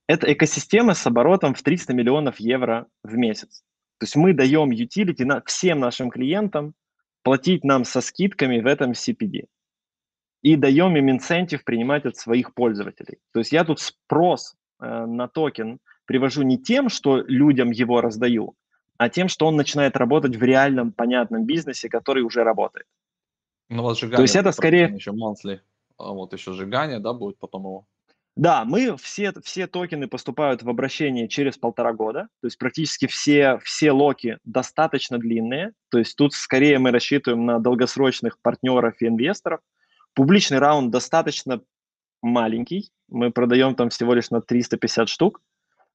Это 0.08 0.32
экосистема 0.32 0.94
с 0.94 1.06
оборотом 1.06 1.54
в 1.54 1.62
300 1.62 1.94
миллионов 1.94 2.40
евро 2.40 2.88
в 3.04 3.16
месяц. 3.16 3.64
То 4.00 4.06
есть 4.06 4.16
мы 4.16 4.34
даем 4.34 4.72
utility 4.72 5.26
на, 5.26 5.42
всем 5.46 5.80
нашим 5.80 6.10
клиентам 6.10 6.74
платить 7.24 7.64
нам 7.64 7.84
со 7.84 8.02
скидками 8.02 8.62
в 8.62 8.68
этом 8.68 8.92
CPD. 8.92 9.48
И 10.48 10.56
даем 10.56 10.96
им 10.96 11.10
инцентив 11.10 11.66
принимать 11.66 12.06
от 12.06 12.16
своих 12.16 12.54
пользователей. 12.54 13.18
То 13.34 13.40
есть 13.40 13.52
я 13.52 13.66
тут 13.66 13.82
спрос 13.82 14.56
э, 14.80 15.06
на 15.06 15.28
токен 15.28 15.80
привожу 16.06 16.44
не 16.44 16.58
тем, 16.58 16.88
что 16.88 17.18
людям 17.18 17.72
его 17.72 18.00
раздаю, 18.00 18.56
а 18.98 19.10
тем, 19.10 19.28
что 19.28 19.46
он 19.48 19.58
начинает 19.58 19.98
работать 19.98 20.38
в 20.38 20.44
реальном, 20.44 20.94
понятном 20.94 21.46
бизнесе, 21.46 21.90
который 21.90 22.24
уже 22.24 22.44
работает. 22.44 22.86
Ну, 23.68 23.82
вот 23.82 23.98
сжигание. 23.98 24.16
То 24.16 24.22
есть 24.22 24.38
это 24.38 24.54
скорее... 24.54 24.86
Еще 24.96 25.12
monthly. 25.12 25.60
А 25.98 26.14
вот 26.14 26.32
еще 26.32 26.54
сжигание, 26.54 27.00
да, 27.00 27.12
будет 27.12 27.38
потом 27.40 27.64
его? 27.64 27.86
Да, 28.38 28.64
мы 28.64 28.96
все, 28.98 29.34
все 29.44 29.68
токены 29.68 30.08
поступают 30.08 30.64
в 30.64 30.70
обращение 30.70 31.28
через 31.28 31.58
полтора 31.58 31.92
года, 31.92 32.30
то 32.40 32.48
есть 32.48 32.58
практически 32.58 33.08
все, 33.08 33.60
все 33.64 33.92
локи 33.92 34.38
достаточно 34.46 35.18
длинные, 35.18 35.74
то 35.90 35.98
есть 35.98 36.16
тут 36.16 36.34
скорее 36.34 36.78
мы 36.78 36.92
рассчитываем 36.92 37.48
на 37.48 37.60
долгосрочных 37.60 38.40
партнеров 38.40 38.94
и 39.02 39.08
инвесторов. 39.08 39.60
Публичный 40.18 40.58
раунд 40.58 40.90
достаточно 40.90 41.62
маленький, 42.24 42.90
мы 43.08 43.30
продаем 43.30 43.76
там 43.76 43.90
всего 43.90 44.16
лишь 44.16 44.32
на 44.32 44.42
350 44.42 45.08
штук, 45.08 45.44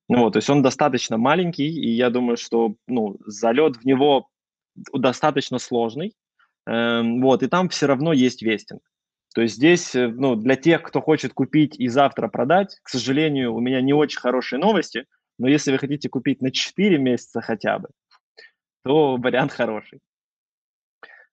ну 0.09 0.21
вот, 0.21 0.35
то 0.35 0.37
есть 0.37 0.49
он 0.49 0.63
достаточно 0.63 1.17
маленький, 1.17 1.67
и 1.67 1.91
я 1.91 2.09
думаю, 2.09 2.37
что 2.37 2.77
ну, 2.87 3.17
залет 3.27 3.79
в 3.79 3.85
него 3.85 4.29
достаточно 4.77 5.59
сложный. 5.59 6.15
Эм, 6.69 7.21
вот, 7.21 7.43
и 7.43 7.49
там 7.49 7.69
все 7.69 7.87
равно 7.87 8.13
есть 8.13 8.43
вестинг. 8.43 8.83
То 9.35 9.43
есть 9.43 9.57
здесь, 9.57 9.93
э, 9.97 10.07
ну, 10.07 10.37
для 10.37 10.55
тех, 10.55 10.83
кто 10.83 11.01
хочет 11.01 11.33
купить 11.33 11.75
и 11.81 11.89
завтра 11.89 12.29
продать, 12.29 12.79
к 12.85 12.91
сожалению, 12.91 13.53
у 13.53 13.59
меня 13.59 13.81
не 13.81 13.93
очень 13.93 14.21
хорошие 14.21 14.61
новости, 14.61 15.07
но 15.37 15.49
если 15.49 15.73
вы 15.73 15.79
хотите 15.79 16.09
купить 16.09 16.41
на 16.41 16.53
4 16.53 16.97
месяца 16.97 17.41
хотя 17.41 17.81
бы, 17.81 17.89
то 18.85 19.17
вариант 19.17 19.51
хороший. 19.51 19.99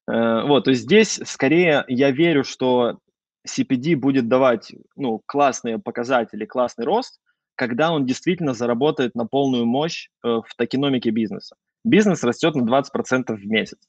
Э, 0.09 0.43
вот, 0.43 0.63
то 0.65 0.71
есть 0.71 0.83
здесь 0.83 1.19
скорее 1.25 1.83
я 1.87 2.11
верю, 2.11 2.43
что 2.43 2.99
CPD 3.47 3.95
будет 3.95 4.27
давать 4.27 4.73
ну, 4.95 5.21
классные 5.25 5.79
показатели, 5.79 6.45
классный 6.45 6.85
рост, 6.85 7.19
когда 7.55 7.91
он 7.91 8.05
действительно 8.05 8.53
заработает 8.53 9.15
на 9.15 9.25
полную 9.25 9.65
мощь 9.65 10.07
э, 10.23 10.27
в 10.27 10.55
токеномике 10.57 11.11
бизнеса. 11.11 11.55
Бизнес 11.83 12.23
растет 12.23 12.55
на 12.55 12.63
20% 12.63 13.35
в 13.35 13.45
месяц. 13.45 13.79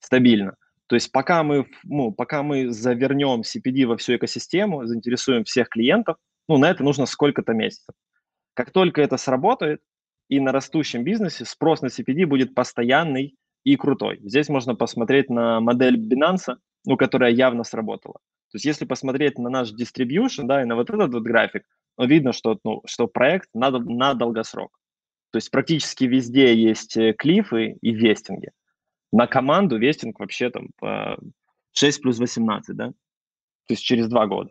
Стабильно. 0.00 0.56
То 0.86 0.96
есть 0.96 1.12
пока 1.12 1.42
мы, 1.42 1.66
ну, 1.84 2.12
пока 2.12 2.42
мы 2.42 2.70
завернем 2.70 3.42
CPD 3.42 3.86
во 3.86 3.96
всю 3.96 4.16
экосистему, 4.16 4.86
заинтересуем 4.86 5.44
всех 5.44 5.68
клиентов, 5.68 6.16
ну, 6.48 6.56
на 6.56 6.70
это 6.70 6.82
нужно 6.82 7.06
сколько-то 7.06 7.52
месяцев. 7.52 7.94
Как 8.54 8.70
только 8.70 9.02
это 9.02 9.18
сработает, 9.18 9.80
и 10.28 10.40
на 10.40 10.52
растущем 10.52 11.04
бизнесе 11.04 11.44
спрос 11.44 11.82
на 11.82 11.86
CPD 11.86 12.26
будет 12.26 12.54
постоянный 12.54 13.36
и 13.64 13.76
крутой. 13.76 14.20
Здесь 14.22 14.48
можно 14.48 14.74
посмотреть 14.74 15.30
на 15.30 15.60
модель 15.60 15.98
Binance, 15.98 16.56
ну, 16.84 16.96
которая 16.96 17.30
явно 17.30 17.64
сработала. 17.64 18.14
То 18.50 18.56
есть 18.56 18.64
если 18.64 18.84
посмотреть 18.86 19.38
на 19.38 19.50
наш 19.50 19.72
distribution, 19.72 20.44
да, 20.44 20.62
и 20.62 20.64
на 20.64 20.74
вот 20.74 20.88
этот 20.88 21.12
вот 21.12 21.22
график, 21.22 21.64
но 21.98 22.06
видно, 22.06 22.32
что, 22.32 22.58
ну, 22.64 22.82
что 22.86 23.06
проект 23.06 23.48
на, 23.52 23.70
на 23.70 24.14
долгосрок. 24.14 24.78
То 25.30 25.36
есть 25.36 25.50
практически 25.50 26.04
везде 26.04 26.56
есть 26.56 26.96
э, 26.96 27.12
клифы 27.12 27.76
и 27.82 27.92
вестинги. 27.92 28.50
На 29.12 29.26
команду 29.26 29.78
вестинг 29.78 30.18
вообще 30.18 30.50
там 30.50 30.70
6 31.72 32.02
плюс 32.02 32.18
18, 32.18 32.76
да? 32.76 32.88
То 32.88 33.74
есть 33.74 33.82
через 33.82 34.08
два 34.08 34.26
года. 34.26 34.50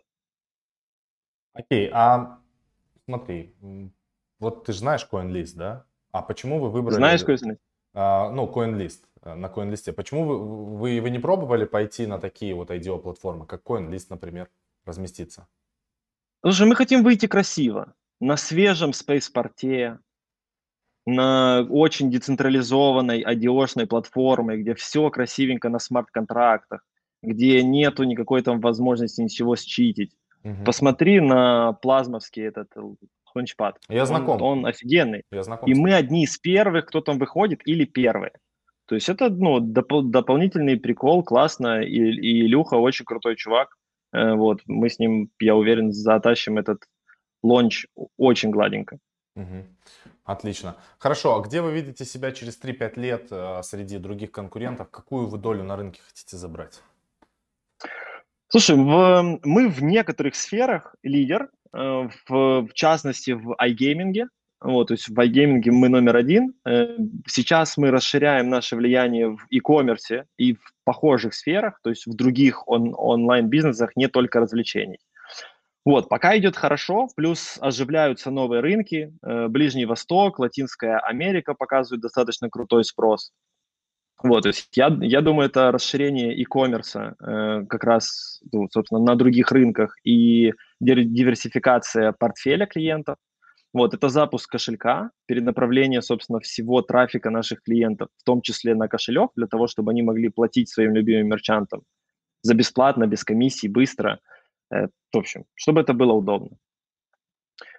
Окей, 1.52 1.90
а 1.92 2.38
смотри, 3.04 3.54
вот 4.38 4.64
ты 4.64 4.72
же 4.72 4.78
знаешь 4.78 5.06
CoinList, 5.10 5.56
да? 5.56 5.84
А 6.12 6.22
почему 6.22 6.60
вы 6.60 6.70
выбрали... 6.70 6.96
Знаешь 6.96 7.22
CoinList? 7.24 7.58
А, 7.94 8.30
ну, 8.30 8.46
CoinList, 8.46 9.00
э, 9.22 9.34
на 9.34 9.46
CoinList. 9.46 9.92
Почему 9.92 10.24
вы, 10.24 10.38
вы, 10.78 11.00
вы 11.00 11.10
не 11.10 11.18
пробовали 11.18 11.64
пойти 11.64 12.06
на 12.06 12.18
такие 12.18 12.54
вот 12.54 12.70
IDO-платформы, 12.70 13.46
как 13.46 13.62
CoinList, 13.64 14.06
например, 14.10 14.48
разместиться? 14.84 15.48
Слушай, 16.42 16.66
мы 16.68 16.76
хотим 16.76 17.02
выйти 17.02 17.26
красиво, 17.26 17.94
на 18.20 18.36
свежем 18.36 18.92
спейспорте, 18.92 19.98
на 21.06 21.66
очень 21.70 22.10
децентрализованной 22.10 23.22
IDO-шной 23.22 23.86
платформе, 23.86 24.58
где 24.58 24.74
все 24.74 25.08
красивенько 25.10 25.68
на 25.70 25.78
смарт-контрактах, 25.78 26.84
где 27.22 27.62
нету 27.62 28.04
никакой 28.04 28.42
там 28.42 28.60
возможности 28.60 29.22
ничего 29.22 29.56
считить. 29.56 30.12
Угу. 30.44 30.64
Посмотри 30.64 31.20
на 31.20 31.72
плазмовский 31.72 32.42
этот 32.42 32.68
ланчпад. 33.34 33.76
Я 33.88 34.06
знаком. 34.06 34.42
Он, 34.42 34.58
он 34.60 34.66
офигенный. 34.66 35.22
Я 35.30 35.42
знаком. 35.42 35.70
И 35.70 35.74
мы 35.74 35.94
одни 35.94 36.24
из 36.24 36.38
первых, 36.38 36.86
кто 36.86 37.00
там 37.00 37.18
выходит, 37.18 37.60
или 37.66 37.84
первые. 37.84 38.32
То 38.86 38.94
есть 38.94 39.08
это 39.08 39.28
ну, 39.28 39.58
доп- 39.60 40.10
дополнительный 40.10 40.78
прикол, 40.78 41.22
классно, 41.22 41.82
и, 41.82 41.96
и 41.96 42.46
Илюха 42.46 42.76
очень 42.76 43.04
крутой 43.04 43.36
чувак. 43.36 43.76
Э, 44.12 44.34
вот, 44.34 44.62
мы 44.66 44.88
с 44.88 44.98
ним, 44.98 45.30
я 45.40 45.54
уверен, 45.54 45.92
затащим 45.92 46.58
этот 46.58 46.84
лонч 47.42 47.86
очень 48.16 48.50
гладенько. 48.50 48.98
Угу. 49.36 49.64
Отлично. 50.24 50.76
Хорошо, 50.98 51.36
а 51.36 51.40
где 51.40 51.60
вы 51.60 51.72
видите 51.72 52.04
себя 52.04 52.32
через 52.32 52.60
3-5 52.60 53.00
лет 53.00 53.28
э, 53.30 53.62
среди 53.62 53.98
других 53.98 54.32
конкурентов? 54.32 54.90
Какую 54.90 55.26
вы 55.26 55.38
долю 55.38 55.64
на 55.64 55.76
рынке 55.76 56.00
хотите 56.06 56.36
забрать? 56.36 56.82
Слушай, 58.48 58.76
в, 58.76 59.40
мы 59.44 59.68
в 59.68 59.82
некоторых 59.82 60.34
сферах 60.34 60.94
лидер, 61.02 61.50
в, 61.72 62.12
в 62.28 62.72
частности 62.74 63.32
в 63.32 63.54
iGaming. 63.60 64.28
Вот, 64.60 64.88
то 64.88 64.94
есть 64.94 65.08
в 65.08 65.18
iGaming 65.18 65.70
мы 65.70 65.88
номер 65.88 66.16
один. 66.16 66.52
Э, 66.66 66.96
сейчас 67.26 67.76
мы 67.76 67.90
расширяем 67.90 68.48
наше 68.48 68.74
влияние 68.74 69.28
в 69.28 69.46
e-commerce 69.50 70.24
и 70.36 70.54
в 70.54 70.72
похожих 70.84 71.34
сферах, 71.34 71.78
то 71.82 71.90
есть 71.90 72.06
в 72.06 72.14
других 72.14 72.66
он, 72.66 72.92
онлайн-бизнесах, 72.96 73.94
не 73.94 74.08
только 74.08 74.40
развлечений. 74.40 74.98
Вот, 75.84 76.08
пока 76.08 76.36
идет 76.36 76.56
хорошо, 76.56 77.08
плюс 77.14 77.56
оживляются 77.60 78.30
новые 78.30 78.60
рынки, 78.60 79.12
э, 79.22 79.46
Ближний 79.48 79.86
Восток, 79.86 80.40
Латинская 80.40 80.98
Америка 80.98 81.54
показывают 81.54 82.02
достаточно 82.02 82.50
крутой 82.50 82.84
спрос. 82.84 83.30
Вот, 84.22 84.42
то 84.42 84.48
есть 84.48 84.68
я, 84.76 84.96
я 85.00 85.20
думаю, 85.20 85.48
это 85.48 85.70
расширение 85.70 86.36
e-commerce 86.36 87.14
э, 87.20 87.66
как 87.66 87.84
раз, 87.84 88.40
ну, 88.52 88.68
собственно, 88.68 89.00
на 89.00 89.14
других 89.14 89.52
рынках 89.52 89.96
и 90.02 90.52
диверсификация 90.80 92.12
портфеля 92.12 92.66
клиентов. 92.66 93.16
Вот, 93.72 93.94
это 93.94 94.08
запуск 94.08 94.50
кошелька, 94.50 95.10
перенаправление, 95.26 96.02
собственно, 96.02 96.40
всего 96.40 96.82
трафика 96.82 97.30
наших 97.30 97.62
клиентов, 97.62 98.08
в 98.16 98.24
том 98.24 98.40
числе 98.42 98.74
на 98.74 98.88
кошелек, 98.88 99.30
для 99.36 99.46
того, 99.46 99.68
чтобы 99.68 99.92
они 99.92 100.02
могли 100.02 100.30
платить 100.30 100.68
своим 100.68 100.94
любимым 100.94 101.28
мерчантам 101.28 101.82
за 102.42 102.54
бесплатно, 102.54 103.06
без 103.06 103.22
комиссий, 103.24 103.68
быстро. 103.68 104.18
Э, 104.72 104.88
в 105.12 105.18
общем, 105.18 105.44
чтобы 105.54 105.80
это 105.80 105.92
было 105.92 106.12
удобно. 106.12 106.56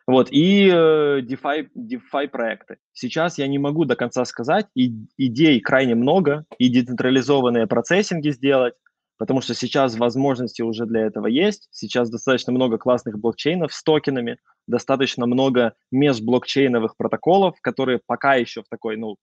Вот, 0.10 0.30
и 0.32 0.68
э, 0.68 1.22
DeFi, 1.22 1.70
DeFi 1.78 2.30
проекты. 2.30 2.78
Сейчас 2.94 3.38
я 3.38 3.48
не 3.48 3.60
могу 3.60 3.86
до 3.86 3.96
конца 3.96 4.26
сказать, 4.26 4.66
и, 4.74 4.92
идей 5.18 5.60
крайне 5.60 5.94
много, 5.94 6.46
и 6.58 6.68
децентрализованные 6.68 7.68
процессинги 7.68 8.32
сделать, 8.32 8.74
потому 9.20 9.42
что 9.42 9.54
сейчас 9.54 10.00
возможности 10.00 10.64
уже 10.64 10.88
для 10.88 11.02
этого 11.02 11.28
есть. 11.28 11.68
Сейчас 11.70 12.10
достаточно 12.10 12.52
много 12.52 12.80
классных 12.80 13.20
блокчейнов 13.20 13.72
с 13.72 13.84
токенами, 13.84 14.40
достаточно 14.66 15.28
много 15.28 15.74
межблокчейновых 15.92 16.98
протоколов, 16.98 17.62
которые 17.62 18.00
пока 18.04 18.34
еще 18.34 18.64
в 18.64 18.68
такой, 18.68 18.98
ну, 18.98 19.16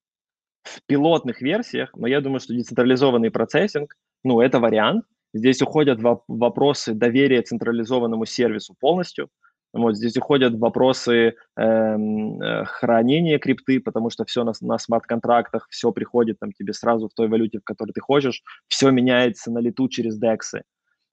в 0.63 0.87
пилотных 0.87 1.43
версиях, 1.43 1.91
но 1.97 2.07
я 2.07 2.21
думаю, 2.21 2.39
что 2.39 2.55
децентрализованный 2.55 3.33
процессинг, 3.33 3.97
ну, 4.23 4.41
это 4.41 4.61
вариант. 4.61 5.05
Здесь 5.35 5.61
уходят 5.63 5.99
вопросы 6.29 6.95
доверия 6.95 7.43
централизованному 7.43 8.25
сервису 8.25 8.77
полностью– 8.79 9.31
вот 9.83 9.97
здесь 9.97 10.17
уходят 10.17 10.55
вопросы 10.55 11.35
эм, 11.57 12.41
э, 12.41 12.65
хранения 12.65 13.39
крипты, 13.39 13.81
потому 13.81 14.11
что 14.11 14.25
все 14.25 14.45
на, 14.45 14.53
на 14.61 14.79
смарт-контрактах, 14.79 15.69
все 15.71 15.93
приходит 15.93 16.39
там 16.39 16.53
тебе 16.53 16.73
сразу 16.73 17.09
в 17.09 17.15
той 17.15 17.29
валюте, 17.29 17.59
в 17.59 17.65
которой 17.65 17.93
ты 17.93 18.01
хочешь, 18.01 18.43
все 18.69 18.91
меняется 18.91 19.51
на 19.51 19.59
лету 19.59 19.89
через 19.89 20.21
DEX. 20.21 20.63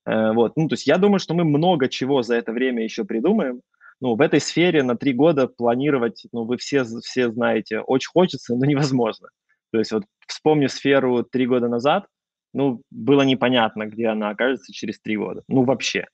Э, 0.06 0.32
вот, 0.34 0.54
ну, 0.56 0.68
то 0.68 0.74
есть 0.74 0.88
я 0.88 0.98
думаю, 0.98 1.20
что 1.20 1.34
мы 1.34 1.44
много 1.44 1.90
чего 1.90 2.22
за 2.24 2.36
это 2.36 2.52
время 2.52 2.84
еще 2.84 3.04
придумаем. 3.06 3.62
Ну, 4.02 4.16
в 4.16 4.22
этой 4.22 4.42
сфере 4.42 4.84
на 4.84 4.98
три 4.98 5.14
года 5.14 5.48
планировать, 5.48 6.26
ну, 6.34 6.44
вы 6.44 6.58
все, 6.58 6.84
все 6.84 7.32
знаете, 7.32 7.80
очень 7.80 8.10
хочется, 8.10 8.56
но 8.56 8.66
невозможно. 8.66 9.30
То 9.72 9.80
есть 9.80 9.92
вот 9.92 10.04
вспомни 10.28 10.68
сферу 10.68 11.24
три 11.24 11.48
года 11.48 11.68
назад, 11.68 12.06
ну, 12.54 12.82
было 12.92 13.24
непонятно, 13.24 13.88
где 13.88 14.08
она 14.08 14.30
окажется 14.30 14.72
через 14.72 15.00
три 15.00 15.18
года. 15.18 15.44
Ну, 15.48 15.64
вообще. 15.64 16.06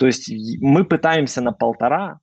То 0.00 0.06
есть 0.06 0.32
мы 0.62 0.86
пытаемся 0.86 1.42
на 1.42 1.52
полтора, 1.52 2.20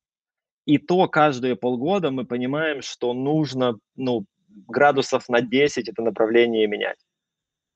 и 0.65 0.79
то 0.79 1.07
каждые 1.07 1.55
полгода 1.55 2.09
мы 2.09 2.25
понимаем, 2.25 2.81
что 2.81 3.13
нужно 3.13 3.77
ну, 3.95 4.25
градусов 4.67 5.29
на 5.29 5.41
10 5.41 5.87
это 5.87 6.01
направление 6.01 6.65
менять. 6.65 6.97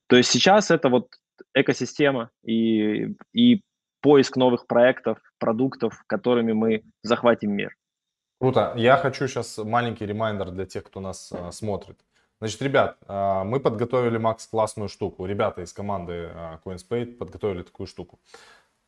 То 0.08 0.16
есть 0.16 0.28
сейчас 0.28 0.72
это 0.72 0.88
вот 0.88 1.06
экосистема 1.54 2.30
и, 2.42 3.14
и 3.32 3.62
поиск 4.00 4.36
новых 4.36 4.66
проектов, 4.66 5.18
продуктов, 5.38 6.02
которыми 6.08 6.52
мы 6.52 6.82
захватим 7.04 7.52
мир. 7.52 7.76
Круто. 8.40 8.72
Я 8.76 8.96
хочу 8.96 9.28
сейчас 9.28 9.56
маленький 9.58 10.04
ремайдер 10.04 10.50
для 10.50 10.66
тех, 10.66 10.82
кто 10.82 10.98
нас 10.98 11.30
э, 11.30 11.52
смотрит. 11.52 12.00
Значит, 12.40 12.60
ребят, 12.60 12.96
э, 13.06 13.44
мы 13.44 13.60
подготовили, 13.60 14.18
Макс, 14.18 14.48
классную 14.48 14.88
штуку. 14.88 15.26
Ребята 15.26 15.62
из 15.62 15.72
команды 15.72 16.12
э, 16.12 16.58
CoinSpade 16.64 17.16
подготовили 17.16 17.62
такую 17.62 17.86
штуку. 17.86 18.18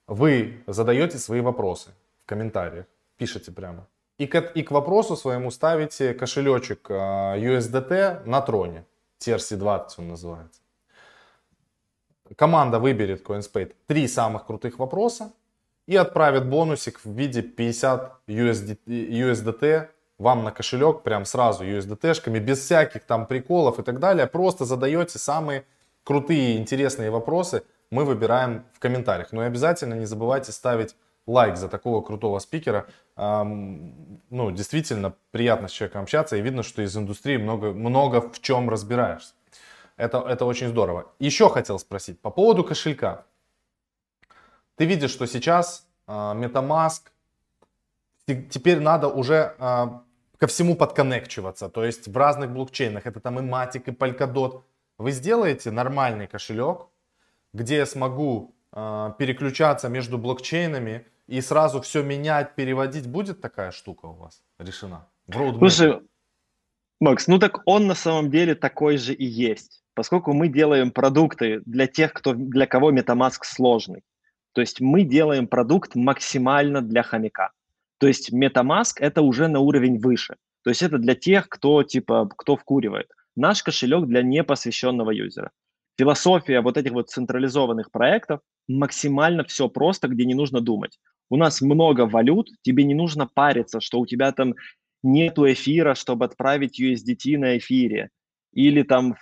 Вы 0.06 0.62
задаете 0.66 1.18
свои 1.18 1.40
вопросы 1.40 1.90
в 2.22 2.26
комментариях, 2.26 2.84
пишите 3.16 3.52
прямо. 3.52 3.86
И 4.18 4.26
к, 4.26 4.38
и 4.38 4.62
к 4.62 4.70
вопросу 4.70 5.16
своему 5.16 5.50
ставите 5.50 6.12
кошелечек 6.14 6.86
а, 6.90 7.36
USDT 7.36 8.26
на 8.26 8.40
троне. 8.42 8.84
TRC20 9.20 9.88
он 9.98 10.08
называется. 10.08 10.60
Команда 12.36 12.78
выберет 12.78 13.26
CoinSpade 13.26 13.74
три 13.86 14.06
самых 14.06 14.46
крутых 14.46 14.78
вопроса 14.78 15.32
и 15.86 15.96
отправит 15.96 16.46
бонусик 16.48 17.00
в 17.02 17.10
виде 17.10 17.42
50 17.42 18.20
USD, 18.26 18.78
USDT 18.86 19.88
вам 20.18 20.44
на 20.44 20.52
кошелек, 20.52 21.02
прям 21.02 21.24
сразу 21.24 21.64
USDT-шками, 21.64 22.38
без 22.38 22.60
всяких 22.60 23.04
там 23.04 23.26
приколов 23.26 23.78
и 23.78 23.82
так 23.82 23.98
далее. 24.00 24.26
Просто 24.26 24.64
задаете 24.64 25.18
самые 25.18 25.64
крутые, 26.04 26.58
интересные 26.58 27.10
вопросы– 27.10 27.62
мы 27.90 28.04
выбираем 28.04 28.64
в 28.72 28.78
комментариях. 28.78 29.32
Но 29.32 29.42
и 29.42 29.46
обязательно 29.46 29.94
не 29.94 30.06
забывайте 30.06 30.52
ставить 30.52 30.96
лайк 31.26 31.56
за 31.56 31.68
такого 31.68 32.02
крутого 32.02 32.38
спикера. 32.38 32.86
Ну, 33.16 34.50
действительно, 34.50 35.14
приятно 35.30 35.68
с 35.68 35.72
человеком 35.72 36.02
общаться, 36.02 36.36
и 36.36 36.42
видно, 36.42 36.62
что 36.62 36.82
из 36.82 36.96
индустрии 36.96 37.36
много, 37.36 37.72
много 37.72 38.20
в 38.20 38.40
чем 38.40 38.68
разбираешься. 38.68 39.34
Это, 39.96 40.18
это 40.18 40.44
очень 40.44 40.68
здорово. 40.68 41.12
Еще 41.18 41.48
хотел 41.48 41.78
спросить 41.78 42.20
по 42.20 42.30
поводу 42.30 42.64
кошелька. 42.64 43.24
Ты 44.76 44.86
видишь, 44.86 45.12
что 45.12 45.26
сейчас 45.26 45.86
а, 46.06 46.34
MetaMask, 46.34 47.02
теперь 48.26 48.80
надо 48.80 49.06
уже 49.06 49.54
а, 49.58 50.02
ко 50.38 50.48
всему 50.48 50.74
подконнекчиваться. 50.74 51.68
То 51.68 51.84
есть 51.84 52.08
в 52.08 52.16
разных 52.16 52.50
блокчейнах, 52.50 53.06
это 53.06 53.20
там 53.20 53.38
и 53.38 53.42
Matic, 53.42 53.84
и 53.86 53.90
Polkadot. 53.92 54.62
Вы 54.98 55.12
сделаете 55.12 55.70
нормальный 55.70 56.26
кошелек, 56.26 56.88
где 57.54 57.76
я 57.76 57.86
смогу 57.86 58.54
э, 58.72 59.12
переключаться 59.18 59.88
между 59.88 60.18
блокчейнами 60.18 61.06
и 61.26 61.40
сразу 61.40 61.80
все 61.80 62.02
менять, 62.02 62.54
переводить, 62.54 63.06
будет 63.06 63.40
такая 63.40 63.70
штука 63.70 64.06
у 64.06 64.14
вас 64.14 64.42
решена? 64.58 65.08
Слушай, 65.58 66.00
Макс, 67.00 67.28
ну 67.28 67.38
так 67.38 67.62
он 67.64 67.86
на 67.86 67.94
самом 67.94 68.30
деле 68.30 68.54
такой 68.54 68.98
же 68.98 69.14
и 69.14 69.24
есть, 69.24 69.82
поскольку 69.94 70.34
мы 70.34 70.48
делаем 70.48 70.90
продукты 70.90 71.62
для 71.64 71.86
тех, 71.86 72.12
кто, 72.12 72.34
для 72.34 72.66
кого 72.66 72.92
MetaMask 72.92 73.40
сложный. 73.44 74.02
То 74.52 74.60
есть 74.60 74.80
мы 74.80 75.04
делаем 75.04 75.46
продукт 75.46 75.94
максимально 75.94 76.82
для 76.82 77.02
хомяка. 77.02 77.52
То 77.98 78.08
есть 78.08 78.32
MetaMask 78.32 78.94
это 78.98 79.22
уже 79.22 79.48
на 79.48 79.60
уровень 79.60 79.98
выше. 79.98 80.36
То 80.62 80.70
есть 80.70 80.82
это 80.82 80.98
для 80.98 81.14
тех, 81.14 81.48
кто 81.48 81.82
типа, 81.82 82.28
кто 82.36 82.56
вкуривает. 82.56 83.10
Наш 83.36 83.62
кошелек 83.62 84.06
для 84.06 84.22
непосвященного 84.22 85.10
юзера 85.10 85.50
философия 85.98 86.60
вот 86.60 86.76
этих 86.76 86.92
вот 86.92 87.10
централизованных 87.10 87.90
проектов 87.90 88.40
максимально 88.68 89.44
все 89.44 89.68
просто, 89.68 90.08
где 90.08 90.24
не 90.24 90.34
нужно 90.34 90.60
думать. 90.60 90.98
У 91.30 91.36
нас 91.36 91.60
много 91.60 92.06
валют, 92.06 92.48
тебе 92.62 92.84
не 92.84 92.94
нужно 92.94 93.26
париться, 93.26 93.80
что 93.80 94.00
у 94.00 94.06
тебя 94.06 94.32
там 94.32 94.54
нету 95.02 95.50
эфира, 95.50 95.94
чтобы 95.94 96.24
отправить 96.24 96.80
USDT 96.80 97.38
на 97.38 97.58
эфире. 97.58 98.10
Или 98.52 98.82
там 98.82 99.16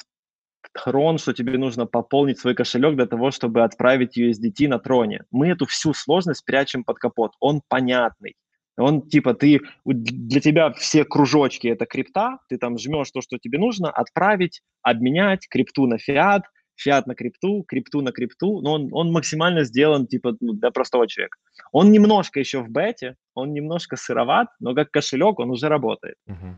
трон, 0.73 1.19
что 1.19 1.33
тебе 1.33 1.59
нужно 1.59 1.87
пополнить 1.87 2.39
свой 2.39 2.55
кошелек 2.55 2.97
для 2.97 3.07
того, 3.07 3.31
чтобы 3.31 3.63
отправить 3.63 4.19
USDT 4.19 4.69
на 4.69 4.79
троне. 4.79 5.25
Мы 5.31 5.49
эту 5.49 5.67
всю 5.67 5.93
сложность 5.93 6.45
прячем 6.45 6.85
под 6.85 6.99
капот. 6.99 7.33
Он 7.41 7.63
понятный. 7.69 8.37
Он 8.79 9.03
типа 9.03 9.35
ты 9.35 9.61
для 9.85 10.41
тебя 10.41 10.73
все 10.73 11.05
кружочки 11.05 11.69
это 11.69 11.85
крипта, 11.85 12.39
ты 12.49 12.57
там 12.57 12.79
жмешь 12.79 13.11
то, 13.11 13.21
что 13.21 13.37
тебе 13.39 13.59
нужно, 13.59 13.91
отправить, 13.91 14.63
обменять 14.83 15.47
крипту 15.49 15.87
на 15.87 15.99
фиат, 15.99 16.45
фиат 16.77 17.07
на 17.07 17.15
крипту, 17.15 17.63
крипту 17.63 18.03
на 18.03 18.13
крипту, 18.13 18.61
но 18.61 18.73
он, 18.75 18.89
он 18.93 19.13
максимально 19.13 19.65
сделан 19.65 20.07
типа 20.07 20.37
ну, 20.41 20.53
для 20.53 20.71
простого 20.71 21.07
человека. 21.07 21.39
Он 21.73 21.93
немножко 21.93 22.41
еще 22.41 22.61
в 22.61 22.69
бете, 22.69 23.17
он 23.35 23.53
немножко 23.53 23.97
сыроват, 23.97 24.49
но 24.61 24.75
как 24.75 24.91
кошелек 24.91 25.39
он 25.39 25.51
уже 25.51 25.69
работает. 25.69 26.17
Угу. 26.27 26.57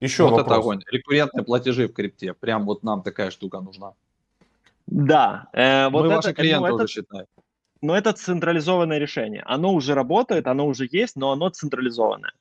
Еще 0.00 0.22
вот 0.24 0.32
вопрос. 0.32 0.46
это 0.46 0.56
огонь. 0.56 0.80
Рекуррентные 0.90 1.44
платежи 1.44 1.86
в 1.86 1.92
крипте. 1.92 2.34
Прям 2.34 2.64
вот 2.64 2.82
нам 2.82 3.02
такая 3.02 3.30
штука 3.30 3.60
нужна. 3.60 3.92
Да, 4.86 5.48
э, 5.52 5.88
вот 5.88 6.02
Мы 6.02 6.06
это, 6.08 6.16
ваши 6.16 6.28
ну, 6.28 6.34
клиенты 6.34 6.66
это- 6.66 6.74
уже 6.74 6.86
считаем. 6.88 7.26
но 7.80 7.96
это 7.96 8.12
централизованное 8.12 8.98
решение. 8.98 9.42
Оно 9.46 9.72
уже 9.72 9.94
работает, 9.94 10.46
оно 10.46 10.66
уже 10.66 10.88
есть, 10.90 11.16
но 11.16 11.32
оно 11.32 11.48
централизованное. 11.48 12.32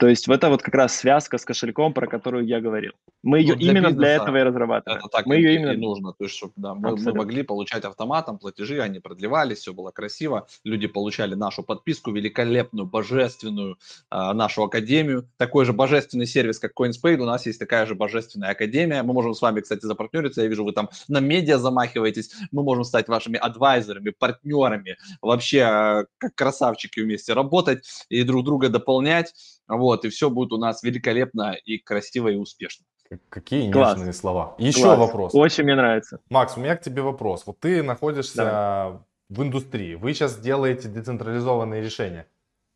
То 0.00 0.08
есть 0.08 0.26
это 0.28 0.48
вот 0.48 0.62
как 0.62 0.74
раз 0.74 0.96
связка 0.96 1.36
с 1.36 1.44
кошельком, 1.44 1.92
про 1.92 2.06
которую 2.06 2.46
я 2.46 2.62
говорил. 2.62 2.92
Мы 3.22 3.40
ее 3.40 3.52
Ну, 3.52 3.60
для 3.60 3.70
именно 3.70 3.90
для 3.90 3.98
бизнеса 3.98 4.22
этого 4.22 4.36
и 4.38 4.42
разрабатываем. 4.44 4.98
Это 4.98 5.08
так 5.10 5.26
Мы 5.26 5.36
и, 5.36 5.42
ее 5.42 5.52
и 5.52 5.56
именно... 5.56 5.74
нужно. 5.74 6.14
То 6.14 6.24
есть, 6.24 6.36
чтобы 6.36 6.54
да, 6.56 6.74
мы, 6.74 6.96
мы 6.96 7.12
могли 7.12 7.42
получать 7.42 7.84
автоматом 7.84 8.38
платежи, 8.38 8.80
они 8.80 8.98
продлевались, 8.98 9.58
все 9.58 9.74
было 9.74 9.90
красиво. 9.90 10.46
Люди 10.64 10.86
получали 10.86 11.34
нашу 11.34 11.62
подписку, 11.62 12.12
великолепную, 12.12 12.86
божественную, 12.86 13.76
а, 14.08 14.32
нашу 14.32 14.62
академию. 14.62 15.28
Такой 15.36 15.66
же 15.66 15.74
божественный 15.74 16.26
сервис, 16.26 16.58
как 16.58 16.72
CoinSpade. 16.74 17.18
У 17.18 17.26
нас 17.26 17.44
есть 17.44 17.58
такая 17.58 17.84
же 17.84 17.94
божественная 17.94 18.52
академия. 18.52 19.02
Мы 19.02 19.12
можем 19.12 19.34
с 19.34 19.42
вами, 19.42 19.60
кстати, 19.60 19.84
запартнериться. 19.84 20.40
Я 20.40 20.48
вижу, 20.48 20.64
вы 20.64 20.72
там 20.72 20.88
на 21.08 21.20
медиа 21.20 21.58
замахиваетесь. 21.58 22.30
Мы 22.52 22.62
можем 22.62 22.84
стать 22.84 23.08
вашими 23.08 23.38
адвайзерами, 23.38 24.14
партнерами. 24.18 24.96
Вообще, 25.20 25.60
а, 25.60 26.04
как 26.16 26.34
красавчики 26.34 27.00
вместе 27.00 27.34
работать 27.34 27.84
и 28.08 28.22
друг 28.22 28.46
друга 28.46 28.70
дополнять. 28.70 29.34
Вот, 29.70 30.04
и 30.04 30.08
все 30.08 30.30
будет 30.30 30.52
у 30.52 30.58
нас 30.58 30.82
великолепно 30.82 31.56
и 31.64 31.78
красиво 31.78 32.28
и 32.28 32.36
успешно. 32.36 32.84
Какие 33.28 33.70
Класс. 33.72 33.96
нежные 33.96 34.12
слова. 34.12 34.54
Еще 34.58 34.82
Класс. 34.82 34.98
вопрос. 34.98 35.34
Очень 35.34 35.64
мне 35.64 35.74
нравится. 35.74 36.20
Макс, 36.28 36.56
у 36.56 36.60
меня 36.60 36.76
к 36.76 36.82
тебе 36.82 37.02
вопрос. 37.02 37.44
Вот 37.46 37.58
ты 37.58 37.82
находишься 37.82 39.02
в 39.28 39.42
индустрии, 39.42 39.94
вы 39.94 40.12
сейчас 40.12 40.38
делаете 40.38 40.88
децентрализованные 40.88 41.82
решения. 41.82 42.26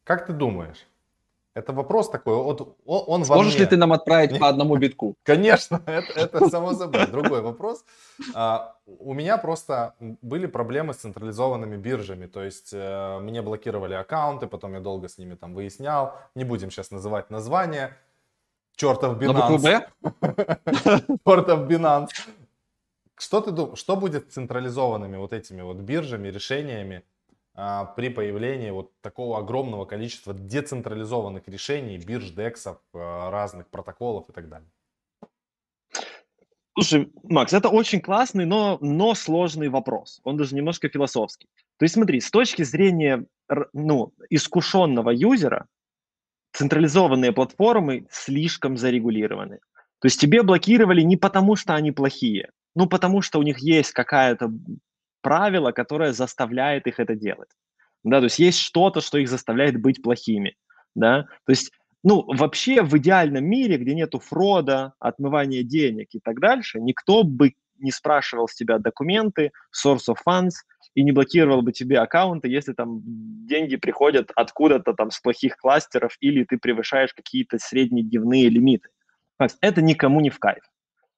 Как 0.04 0.26
ты 0.26 0.32
думаешь? 0.32 0.86
Это 1.54 1.72
вопрос 1.72 2.10
такой, 2.10 2.34
вот 2.34 2.76
он, 2.84 3.24
Сможешь 3.24 3.56
ли 3.56 3.64
ты 3.64 3.76
нам 3.76 3.92
отправить 3.92 4.40
по 4.40 4.48
одному 4.48 4.76
битку? 4.76 5.14
Конечно, 5.22 5.80
это, 5.86 6.12
это 6.18 6.48
само 6.48 6.74
собой. 6.74 7.06
Другой 7.06 7.42
вопрос. 7.42 7.84
А, 8.34 8.74
у 8.86 9.14
меня 9.14 9.38
просто 9.38 9.94
были 10.00 10.46
проблемы 10.46 10.94
с 10.94 10.96
централизованными 10.96 11.76
биржами. 11.76 12.26
То 12.26 12.42
есть 12.42 12.70
э, 12.72 13.18
мне 13.20 13.40
блокировали 13.40 13.94
аккаунты, 13.94 14.48
потом 14.48 14.74
я 14.74 14.80
долго 14.80 15.08
с 15.08 15.16
ними 15.16 15.36
там 15.36 15.54
выяснял. 15.54 16.16
Не 16.34 16.42
будем 16.42 16.72
сейчас 16.72 16.90
называть 16.90 17.30
название. 17.30 17.96
Чертов 18.74 19.16
Binance. 19.16 19.86
Чертов 21.24 21.70
Binance. 21.70 22.08
Что 23.16 23.40
ты 23.40 23.52
думаешь, 23.52 23.78
что 23.78 23.94
будет 23.94 24.28
с 24.28 24.34
централизованными 24.34 25.16
вот 25.18 25.32
этими 25.32 25.62
вот 25.62 25.76
биржами, 25.76 26.26
решениями 26.28 27.04
при 27.54 28.08
появлении 28.08 28.70
вот 28.70 28.90
такого 29.00 29.38
огромного 29.38 29.84
количества 29.84 30.34
децентрализованных 30.34 31.46
решений, 31.46 31.98
бирж, 31.98 32.30
дексов, 32.30 32.78
а, 32.92 33.30
разных 33.30 33.68
протоколов 33.68 34.28
и 34.28 34.32
так 34.32 34.48
далее? 34.48 34.68
Слушай, 36.76 37.12
Макс, 37.22 37.52
это 37.52 37.68
очень 37.68 38.00
классный, 38.00 38.46
но, 38.46 38.78
но 38.80 39.14
сложный 39.14 39.68
вопрос. 39.68 40.20
Он 40.24 40.36
даже 40.36 40.56
немножко 40.56 40.88
философский. 40.88 41.46
То 41.78 41.84
есть 41.84 41.94
смотри, 41.94 42.20
с 42.20 42.30
точки 42.32 42.64
зрения 42.64 43.26
ну, 43.72 44.12
искушенного 44.28 45.10
юзера, 45.10 45.66
централизованные 46.52 47.32
платформы 47.32 48.06
слишком 48.10 48.76
зарегулированы. 48.76 49.60
То 50.00 50.06
есть 50.06 50.20
тебе 50.20 50.42
блокировали 50.42 51.02
не 51.02 51.16
потому, 51.16 51.54
что 51.54 51.74
они 51.74 51.92
плохие, 51.92 52.50
ну 52.74 52.88
потому 52.88 53.22
что 53.22 53.38
у 53.38 53.42
них 53.42 53.60
есть 53.60 53.92
какая-то 53.92 54.52
правило, 55.24 55.72
которое 55.72 56.12
заставляет 56.12 56.86
их 56.86 57.00
это 57.00 57.16
делать. 57.16 57.48
Да, 58.04 58.18
то 58.18 58.24
есть 58.24 58.38
есть 58.38 58.58
что-то, 58.60 59.00
что 59.00 59.18
их 59.18 59.28
заставляет 59.28 59.80
быть 59.80 60.02
плохими. 60.02 60.54
Да? 60.94 61.22
То 61.46 61.50
есть 61.50 61.72
ну, 62.04 62.22
вообще 62.26 62.82
в 62.82 62.94
идеальном 62.98 63.46
мире, 63.46 63.78
где 63.78 63.94
нету 63.94 64.18
фрода, 64.18 64.92
отмывания 65.00 65.62
денег 65.62 66.08
и 66.12 66.20
так 66.20 66.38
дальше, 66.38 66.78
никто 66.78 67.24
бы 67.24 67.54
не 67.78 67.90
спрашивал 67.90 68.46
с 68.46 68.54
тебя 68.54 68.78
документы, 68.78 69.50
source 69.74 70.08
of 70.10 70.16
funds, 70.28 70.52
и 70.94 71.02
не 71.02 71.12
блокировал 71.12 71.62
бы 71.62 71.72
тебе 71.72 71.98
аккаунты, 71.98 72.48
если 72.48 72.74
там 72.74 73.00
деньги 73.46 73.76
приходят 73.76 74.30
откуда-то 74.36 74.92
там 74.92 75.10
с 75.10 75.18
плохих 75.18 75.56
кластеров, 75.56 76.16
или 76.20 76.44
ты 76.44 76.58
превышаешь 76.58 77.14
какие-то 77.14 77.58
среднедневные 77.58 78.48
лимиты. 78.48 78.90
Это 79.60 79.82
никому 79.82 80.20
не 80.20 80.30
в 80.30 80.38
кайф. 80.38 80.62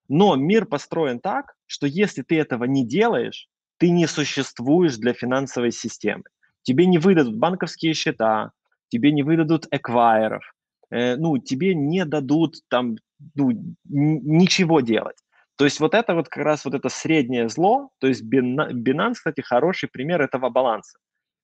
Но 0.09 0.37
мир 0.37 0.66
построен 0.66 1.19
так, 1.19 1.55
что 1.66 1.87
если 1.87 2.23
ты 2.23 2.38
этого 2.38 2.64
не 2.64 2.87
делаешь, 2.87 3.49
ты 3.78 3.90
не 3.90 4.06
существуешь 4.06 4.96
для 4.96 5.12
финансовой 5.12 5.72
системы. 5.72 6.24
Тебе 6.62 6.86
не 6.86 6.98
выдадут 6.98 7.36
банковские 7.36 7.94
счета, 7.94 8.50
тебе 8.88 9.12
не 9.12 9.22
выдадут 9.22 9.66
эквайеров, 9.70 10.42
э, 10.90 11.16
ну, 11.16 11.38
тебе 11.38 11.74
не 11.74 12.04
дадут 12.04 12.56
там 12.68 12.96
ну, 13.34 13.52
ничего 13.84 14.80
делать. 14.80 15.16
То 15.56 15.64
есть 15.64 15.80
вот 15.80 15.94
это 15.94 16.14
вот 16.14 16.28
как 16.28 16.44
раз 16.44 16.64
вот 16.64 16.74
это 16.74 16.88
среднее 16.88 17.48
зло, 17.48 17.90
то 17.98 18.06
есть 18.06 18.22
Binance, 18.24 19.14
кстати, 19.14 19.40
хороший 19.40 19.88
пример 19.88 20.20
этого 20.20 20.50
баланса. 20.50 20.98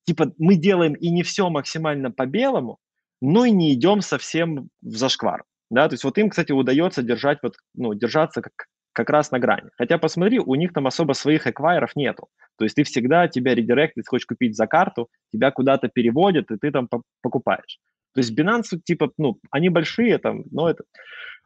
Типа 0.05 0.33
мы 0.39 0.57
делаем 0.57 0.95
и 0.95 1.11
не 1.11 1.23
все 1.23 1.49
максимально 1.49 2.11
по-белому, 2.11 2.79
но 3.21 3.45
и 3.45 3.51
не 3.53 3.73
идем 3.73 4.03
совсем 4.03 4.69
в 4.83 4.97
зашквар. 4.97 5.45
Да? 5.71 5.89
То 5.89 5.95
есть 5.95 6.05
вот 6.05 6.19
им, 6.19 6.29
кстати, 6.29 6.53
удается 6.53 7.03
держать 7.03 7.39
вот, 7.43 7.55
ну, 7.75 7.95
держаться 7.95 8.43
как, 8.43 8.53
как 8.93 9.11
раз 9.11 9.31
на 9.31 9.39
грани. 9.39 9.71
Хотя 9.77 9.99
посмотри, 9.99 10.39
у 10.39 10.55
них 10.55 10.73
там 10.73 10.87
особо 10.87 11.13
своих 11.15 11.47
эквайеров 11.47 11.97
нету. 11.97 12.29
То 12.59 12.65
есть 12.65 12.77
ты 12.77 12.85
всегда, 12.85 13.29
тебя 13.29 13.55
редирект, 13.55 13.97
если 13.97 14.09
хочешь 14.09 14.27
купить 14.27 14.57
за 14.57 14.67
карту, 14.67 15.09
тебя 15.33 15.51
куда-то 15.51 15.89
переводят, 15.89 16.51
и 16.51 16.57
ты 16.57 16.71
там 16.71 16.89
по- 16.89 17.03
покупаешь. 17.23 17.79
То 18.15 18.21
есть 18.21 18.39
Binance, 18.39 18.79
типа, 18.85 19.11
ну, 19.17 19.39
они 19.51 19.69
большие 19.69 20.19
там, 20.19 20.45
но 20.51 20.69
это... 20.69 20.85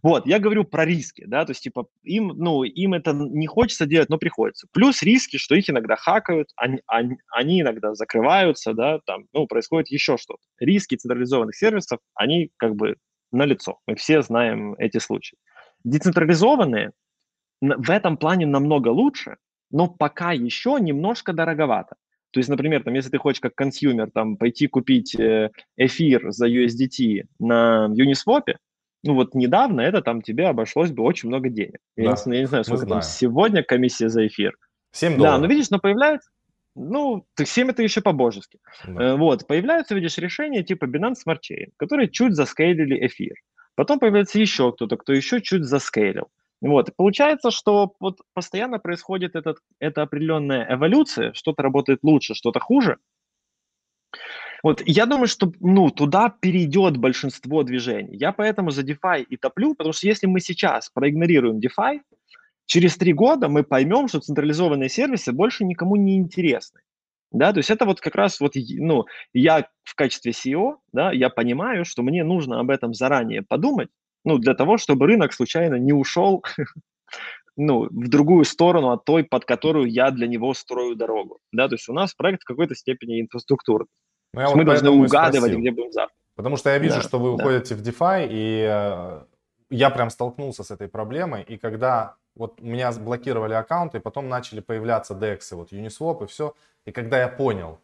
Вот, 0.02 0.26
я 0.26 0.38
говорю 0.38 0.64
про 0.64 0.84
риски, 0.84 1.24
да, 1.26 1.44
то 1.44 1.52
есть, 1.52 1.62
типа, 1.62 1.86
им, 2.02 2.28
ну, 2.36 2.64
им 2.64 2.92
это 2.92 3.12
не 3.12 3.46
хочется 3.46 3.86
делать, 3.86 4.10
но 4.10 4.18
приходится. 4.18 4.68
Плюс 4.72 5.02
риски, 5.02 5.38
что 5.38 5.54
их 5.54 5.70
иногда 5.70 5.96
хакают, 5.96 6.50
они, 6.56 6.80
они, 6.86 7.16
они 7.30 7.62
иногда 7.62 7.94
закрываются, 7.94 8.74
да, 8.74 9.00
там, 9.06 9.24
ну, 9.32 9.46
происходит 9.46 9.88
еще 9.88 10.18
что-то. 10.18 10.42
Риски 10.58 10.96
централизованных 10.96 11.56
сервисов, 11.56 11.98
они 12.14 12.50
как 12.58 12.76
бы 12.76 12.96
налицо. 13.32 13.78
Мы 13.86 13.94
все 13.94 14.22
знаем 14.22 14.74
эти 14.74 14.98
случаи. 14.98 15.38
Децентрализованные 15.82 16.92
в 17.60 17.90
этом 17.90 18.16
плане 18.16 18.46
намного 18.46 18.88
лучше, 18.88 19.36
но 19.70 19.88
пока 19.88 20.32
еще 20.32 20.78
немножко 20.80 21.32
дороговато. 21.32 21.96
То 22.32 22.40
есть, 22.40 22.48
например, 22.50 22.82
там, 22.82 22.94
если 22.94 23.10
ты 23.10 23.18
хочешь 23.18 23.40
как 23.40 23.54
consumer 23.54 24.10
там, 24.10 24.36
пойти 24.36 24.66
купить 24.66 25.18
э, 25.18 25.50
эфир 25.76 26.30
за 26.30 26.48
USDT 26.48 27.24
на 27.38 27.88
Uniswap, 27.90 28.56
ну 29.02 29.14
вот 29.14 29.34
недавно 29.34 29.80
это 29.80 30.02
там 30.02 30.20
тебе 30.20 30.48
обошлось 30.48 30.90
бы 30.90 31.02
очень 31.02 31.28
много 31.28 31.48
денег. 31.48 31.78
Я, 31.96 32.14
Да, 32.14 32.22
не, 32.26 32.34
я 32.36 32.40
не 32.42 32.46
знаю, 32.46 32.64
сколько 32.64 32.86
там 32.86 33.02
сегодня 33.02 33.62
комиссия 33.62 34.08
за 34.08 34.26
эфир. 34.26 34.54
7 34.92 35.12
Да, 35.12 35.18
долларов. 35.18 35.40
ну 35.42 35.48
видишь, 35.48 35.70
но 35.70 35.78
появляется, 35.78 36.28
ну, 36.74 37.24
ты 37.34 37.46
7 37.46 37.70
это 37.70 37.82
еще 37.82 38.02
по-божески. 38.02 38.58
Да. 38.86 39.02
Э, 39.02 39.16
Вот, 39.16 39.46
появляются, 39.46 39.94
видишь, 39.94 40.18
решения 40.18 40.62
типа 40.62 40.84
Binance 40.84 41.16
Smart 41.26 41.38
Chain, 41.48 41.70
которые 41.78 42.10
чуть 42.10 42.34
заскейлили 42.34 43.06
эфир. 43.06 43.34
Потом 43.76 43.98
появляется 43.98 44.38
еще 44.38 44.72
кто-то, 44.72 44.96
кто 44.96 45.12
еще 45.12 45.40
чуть 45.40 45.64
заскейлил. 45.64 46.28
Вот, 46.62 46.88
и 46.88 46.92
получается, 46.96 47.50
что 47.50 47.94
вот 48.00 48.20
постоянно 48.32 48.78
происходит 48.78 49.36
этот, 49.36 49.58
эта 49.78 50.02
определенная 50.02 50.66
эволюция, 50.74 51.32
что-то 51.34 51.62
работает 51.62 52.00
лучше, 52.02 52.34
что-то 52.34 52.60
хуже. 52.60 52.96
Вот, 54.62 54.82
я 54.86 55.06
думаю, 55.06 55.28
что 55.28 55.52
ну, 55.60 55.90
туда 55.90 56.30
перейдет 56.40 56.96
большинство 56.96 57.62
движений. 57.62 58.16
Я 58.16 58.32
поэтому 58.32 58.70
за 58.70 58.82
DeFi 58.82 59.22
и 59.22 59.36
топлю, 59.36 59.74
потому 59.74 59.92
что 59.92 60.06
если 60.06 60.26
мы 60.26 60.40
сейчас 60.40 60.88
проигнорируем 60.90 61.58
DeFi, 61.58 62.00
через 62.64 62.96
три 62.96 63.12
года 63.12 63.48
мы 63.48 63.62
поймем, 63.62 64.08
что 64.08 64.20
централизованные 64.20 64.88
сервисы 64.88 65.32
больше 65.32 65.64
никому 65.64 65.96
не 65.96 66.16
интересны. 66.16 66.80
Да, 67.32 67.52
то 67.52 67.58
есть 67.58 67.70
это 67.70 67.84
вот 67.84 68.00
как 68.00 68.14
раз 68.14 68.40
вот, 68.40 68.52
ну, 68.54 69.04
я 69.34 69.68
в 69.84 69.94
качестве 69.94 70.32
CEO, 70.32 70.76
да, 70.92 71.12
я 71.12 71.28
понимаю, 71.28 71.84
что 71.84 72.02
мне 72.02 72.24
нужно 72.24 72.60
об 72.60 72.70
этом 72.70 72.94
заранее 72.94 73.42
подумать, 73.42 73.88
ну, 74.26 74.38
для 74.38 74.54
того, 74.54 74.76
чтобы 74.76 75.06
рынок 75.06 75.32
случайно 75.32 75.76
не 75.76 75.92
ушел, 75.92 76.44
ну, 77.56 77.84
в 77.84 78.08
другую 78.08 78.44
сторону 78.44 78.90
от 78.90 79.04
той, 79.04 79.22
под 79.22 79.44
которую 79.44 79.86
я 79.86 80.10
для 80.10 80.26
него 80.26 80.52
строю 80.52 80.96
дорогу. 80.96 81.38
Да, 81.52 81.68
то 81.68 81.76
есть 81.76 81.88
у 81.88 81.92
нас 81.92 82.12
проект 82.12 82.42
в 82.42 82.44
какой-то 82.44 82.74
степени 82.74 83.20
инфраструктуры. 83.20 83.86
Ну, 84.34 84.40
я 84.40 84.48
вот 84.48 84.56
мы 84.56 84.64
должны 84.64 84.88
и 84.88 84.90
угадывать, 84.90 85.52
спросил. 85.52 85.60
где 85.60 85.70
будем 85.70 85.92
завтра. 85.92 86.16
Потому 86.34 86.56
что 86.56 86.70
я 86.70 86.78
вижу, 86.78 86.96
Да, 86.96 87.02
что 87.02 87.18
вы 87.20 87.28
да. 87.28 87.34
уходите 87.44 87.74
в 87.76 87.82
DeFi, 87.82 88.28
и 88.28 88.66
э, 88.68 89.24
я 89.70 89.90
прям 89.90 90.10
столкнулся 90.10 90.64
с 90.64 90.72
этой 90.72 90.88
проблемой. 90.88 91.44
И 91.44 91.56
когда 91.56 92.16
вот 92.34 92.60
у 92.60 92.66
меня 92.66 92.90
блокировали 92.92 93.54
аккаунты, 93.54 93.98
и 93.98 94.00
потом 94.00 94.28
начали 94.28 94.58
появляться 94.60 95.14
DEX, 95.14 95.38
вот 95.52 95.72
Uniswap 95.72 96.24
и 96.24 96.26
все. 96.26 96.54
И 96.84 96.90
когда 96.90 97.20
я 97.20 97.28
понял, 97.28 97.78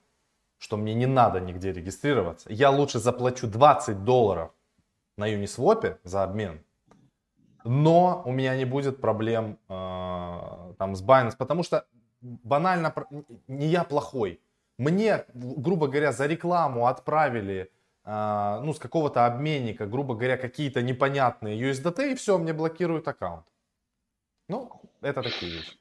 что 0.59 0.77
мне 0.77 0.93
не 0.95 1.07
надо 1.07 1.39
нигде 1.41 1.73
регистрироваться, 1.73 2.53
я 2.53 2.71
лучше 2.71 2.99
заплачу 2.99 3.47
20 3.47 4.05
долларов 4.05 4.51
на 5.17 5.33
Uniswap 5.33 5.99
за 6.05 6.23
обмен, 6.23 6.65
но 7.65 8.23
у 8.25 8.33
меня 8.33 8.57
не 8.57 8.65
будет 8.65 9.01
проблем 9.01 9.59
э, 9.69 10.75
там 10.79 10.95
с 10.95 11.03
Binance, 11.03 11.37
потому 11.39 11.63
что 11.63 11.87
банально 12.21 12.95
не 13.49 13.67
я 13.67 13.85
плохой. 13.85 14.41
Мне, 14.79 15.25
грубо 15.35 15.87
говоря, 15.87 16.13
за 16.13 16.27
рекламу 16.27 16.87
отправили 16.87 17.71
а, 18.05 18.61
ну, 18.61 18.73
с 18.73 18.79
какого-то 18.79 19.27
обменника, 19.27 19.87
грубо 19.87 20.15
говоря, 20.15 20.37
какие-то 20.37 20.83
непонятные 20.83 21.61
USDT, 21.61 22.13
и 22.13 22.15
все, 22.15 22.37
мне 22.39 22.53
блокируют 22.53 23.07
аккаунт. 23.07 23.45
Ну, 24.49 24.71
это 25.01 25.23
такие 25.23 25.53
вещи. 25.53 25.73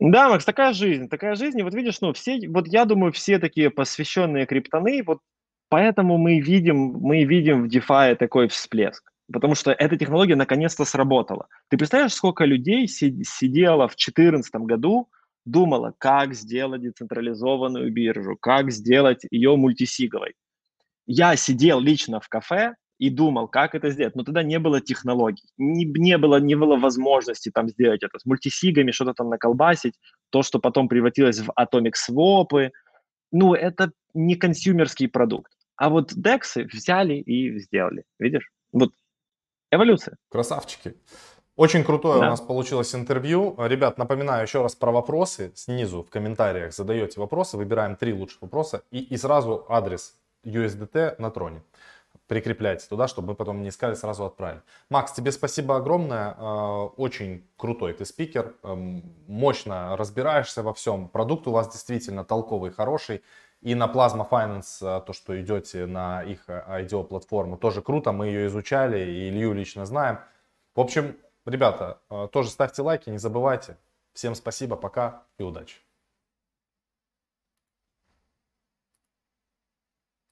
Да, 0.00 0.28
Макс, 0.28 0.44
такая 0.44 0.72
жизнь, 0.72 1.08
такая 1.08 1.36
жизнь. 1.36 1.60
И 1.60 1.62
вот 1.62 1.72
видишь, 1.72 2.00
ну, 2.00 2.12
все, 2.12 2.48
вот 2.48 2.66
я 2.66 2.84
думаю, 2.84 3.12
все 3.12 3.38
такие 3.38 3.70
посвященные 3.70 4.46
криптоны, 4.46 5.02
вот 5.04 5.20
поэтому 5.68 6.18
мы 6.18 6.40
видим, 6.40 6.76
мы 7.00 7.24
видим 7.24 7.64
в 7.64 7.66
DeFi 7.66 8.16
такой 8.16 8.48
всплеск. 8.48 9.12
Потому 9.32 9.54
что 9.56 9.72
эта 9.72 9.96
технология 9.96 10.36
наконец-то 10.36 10.84
сработала. 10.84 11.48
Ты 11.68 11.76
представляешь, 11.76 12.14
сколько 12.14 12.44
людей 12.44 12.86
сидело 12.86 13.88
в 13.88 13.96
2014 13.96 14.54
году, 14.54 15.08
думало, 15.44 15.94
как 15.98 16.34
сделать 16.34 16.82
децентрализованную 16.82 17.92
биржу, 17.92 18.36
как 18.40 18.70
сделать 18.70 19.26
ее 19.30 19.56
мультисиговой. 19.56 20.34
Я 21.06 21.36
сидел 21.36 21.80
лично 21.80 22.20
в 22.20 22.28
кафе 22.28 22.74
и 22.98 23.10
думал, 23.10 23.48
как 23.48 23.74
это 23.74 23.90
сделать. 23.90 24.16
Но 24.16 24.24
тогда 24.24 24.42
не 24.42 24.58
было 24.58 24.80
технологий, 24.80 25.44
не, 25.58 25.84
не, 25.84 26.18
было, 26.18 26.40
не 26.40 26.54
было 26.54 26.76
возможности 26.76 27.50
там 27.50 27.68
сделать 27.68 28.02
это 28.02 28.18
с 28.18 28.26
мультисигами, 28.26 28.90
что-то 28.90 29.14
там 29.14 29.28
наколбасить, 29.28 29.94
то, 30.30 30.42
что 30.42 30.58
потом 30.58 30.88
превратилось 30.88 31.40
в 31.40 31.50
Atomic 31.50 31.92
Swap. 32.08 32.70
Ну, 33.32 33.54
это 33.54 33.92
не 34.14 34.36
консюмерский 34.36 35.08
продукт. 35.08 35.52
А 35.76 35.90
вот 35.90 36.12
DEX 36.12 36.64
взяли 36.64 37.14
и 37.14 37.58
сделали. 37.58 38.04
Видишь? 38.18 38.50
Вот 38.72 38.90
эволюция. 39.70 40.16
Красавчики. 40.28 40.94
Очень 41.56 41.84
крутое 41.84 42.20
да. 42.20 42.26
у 42.26 42.30
нас 42.30 42.40
получилось 42.40 42.94
интервью. 42.94 43.56
Ребят, 43.58 43.96
напоминаю 43.96 44.42
еще 44.42 44.62
раз 44.62 44.74
про 44.74 44.92
вопросы. 44.92 45.52
Снизу 45.54 46.02
в 46.02 46.10
комментариях 46.10 46.74
задаете 46.74 47.18
вопросы, 47.18 47.56
выбираем 47.56 47.96
три 47.96 48.12
лучших 48.12 48.42
вопроса 48.42 48.82
и, 48.90 48.98
и 48.98 49.16
сразу 49.16 49.64
адрес 49.68 50.14
USDT 50.44 51.16
на 51.18 51.30
троне. 51.30 51.62
Прикрепляйте 52.28 52.86
туда, 52.88 53.06
чтобы 53.06 53.28
мы 53.28 53.34
потом 53.36 53.62
не 53.62 53.68
искали, 53.68 53.94
сразу 53.94 54.24
отправили. 54.24 54.60
Макс, 54.90 55.12
тебе 55.12 55.30
спасибо 55.30 55.76
огромное. 55.76 56.34
Э, 56.36 56.88
очень 56.96 57.46
крутой 57.56 57.92
ты 57.92 58.04
спикер. 58.04 58.54
Эм, 58.64 59.02
мощно 59.28 59.96
разбираешься 59.96 60.62
во 60.62 60.74
всем. 60.74 61.08
Продукт 61.08 61.46
у 61.46 61.52
вас 61.52 61.72
действительно 61.72 62.24
толковый, 62.24 62.72
хороший. 62.72 63.22
И 63.62 63.74
на 63.74 63.86
Plasma 63.86 64.28
Finance, 64.28 64.78
э, 64.82 65.00
то, 65.04 65.12
что 65.12 65.40
идете 65.40 65.86
на 65.86 66.22
их 66.22 66.48
IDO-платформу, 66.48 67.56
тоже 67.56 67.82
круто. 67.82 68.12
Мы 68.12 68.26
ее 68.26 68.46
изучали 68.46 68.98
и 68.98 69.28
Илью 69.28 69.52
лично 69.52 69.86
знаем. 69.86 70.18
В 70.74 70.80
общем, 70.80 71.16
ребята, 71.46 71.98
э, 72.10 72.28
тоже 72.30 72.50
ставьте 72.50 72.82
лайки, 72.82 73.10
не 73.10 73.18
забывайте. 73.18 73.76
Всем 74.12 74.34
спасибо, 74.34 74.76
пока 74.76 75.22
и 75.38 75.42
удачи. 75.42 75.85